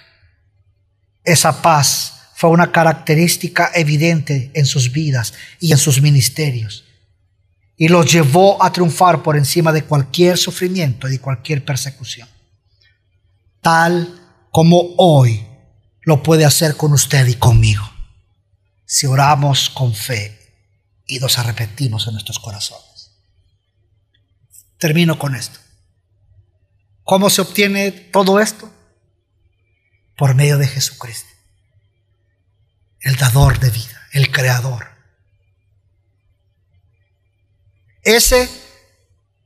Esa 1.23 1.61
paz 1.61 2.13
fue 2.35 2.49
una 2.49 2.71
característica 2.71 3.71
evidente 3.73 4.51
en 4.53 4.65
sus 4.65 4.91
vidas 4.91 5.33
y 5.59 5.71
en 5.71 5.77
sus 5.77 6.01
ministerios 6.01 6.83
y 7.77 7.87
los 7.87 8.11
llevó 8.11 8.61
a 8.63 8.71
triunfar 8.71 9.23
por 9.23 9.35
encima 9.35 9.71
de 9.71 9.83
cualquier 9.83 10.37
sufrimiento 10.37 11.07
y 11.07 11.13
de 11.13 11.19
cualquier 11.19 11.65
persecución, 11.65 12.27
tal 13.61 14.19
como 14.51 14.93
hoy 14.97 15.45
lo 16.01 16.21
puede 16.21 16.45
hacer 16.45 16.77
con 16.77 16.93
usted 16.93 17.25
y 17.27 17.35
conmigo, 17.35 17.83
si 18.85 19.07
oramos 19.07 19.69
con 19.69 19.93
fe 19.93 20.42
y 21.05 21.19
nos 21.19 21.37
arrepentimos 21.37 22.07
en 22.07 22.13
nuestros 22.13 22.39
corazones. 22.39 23.11
Termino 24.77 25.19
con 25.19 25.35
esto. 25.35 25.59
¿Cómo 27.03 27.29
se 27.29 27.41
obtiene 27.41 27.91
todo 27.91 28.39
esto? 28.39 28.71
Por 30.17 30.35
medio 30.35 30.57
de 30.57 30.67
Jesucristo, 30.67 31.29
el 33.01 33.15
dador 33.15 33.59
de 33.59 33.69
vida, 33.69 34.07
el 34.11 34.31
creador. 34.31 34.87
Ese 38.03 38.49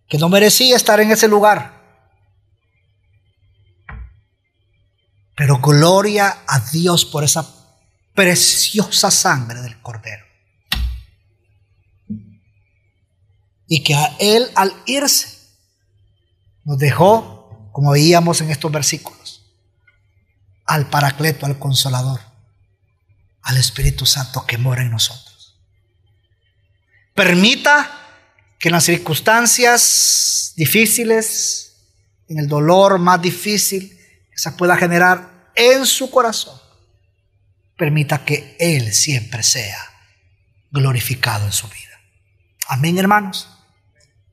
que 0.07 0.17
no 0.17 0.29
merecía 0.29 0.75
estar 0.75 0.99
en 0.99 1.11
ese 1.11 1.27
lugar. 1.27 1.77
Pero 5.35 5.59
gloria 5.59 6.43
a 6.47 6.59
Dios 6.59 7.05
por 7.05 7.23
esa 7.23 7.47
preciosa 8.13 9.11
sangre 9.11 9.61
del 9.61 9.79
Cordero. 9.81 10.26
Y 13.67 13.83
que 13.83 13.95
a 13.95 14.15
Él 14.19 14.49
al 14.55 14.73
irse 14.85 15.37
nos 16.63 16.77
dejó 16.77 17.69
como 17.77 17.91
veíamos 17.91 18.41
en 18.41 18.49
estos 18.49 18.71
versículos, 18.71 19.45
al 20.65 20.89
Paracleto, 20.89 21.45
al 21.45 21.59
Consolador, 21.59 22.19
al 23.43 23.57
Espíritu 23.57 24.07
Santo 24.07 24.45
que 24.47 24.57
mora 24.57 24.81
en 24.81 24.89
nosotros. 24.89 25.61
Permita 27.13 27.89
que 28.57 28.69
en 28.69 28.73
las 28.73 28.85
circunstancias 28.85 30.53
difíciles, 30.55 31.75
en 32.27 32.39
el 32.39 32.47
dolor 32.47 32.97
más 32.97 33.21
difícil 33.21 33.89
que 34.31 34.37
se 34.37 34.51
pueda 34.53 34.75
generar 34.75 35.51
en 35.55 35.85
su 35.85 36.09
corazón, 36.09 36.59
permita 37.77 38.25
que 38.25 38.57
Él 38.59 38.91
siempre 38.91 39.43
sea 39.43 39.77
glorificado 40.71 41.45
en 41.45 41.53
su 41.53 41.67
vida. 41.67 42.01
Amén, 42.67 42.97
hermanos. 42.97 43.56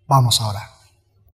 Vamos 0.06 0.40
a 0.40 0.48
orar. 0.48 0.73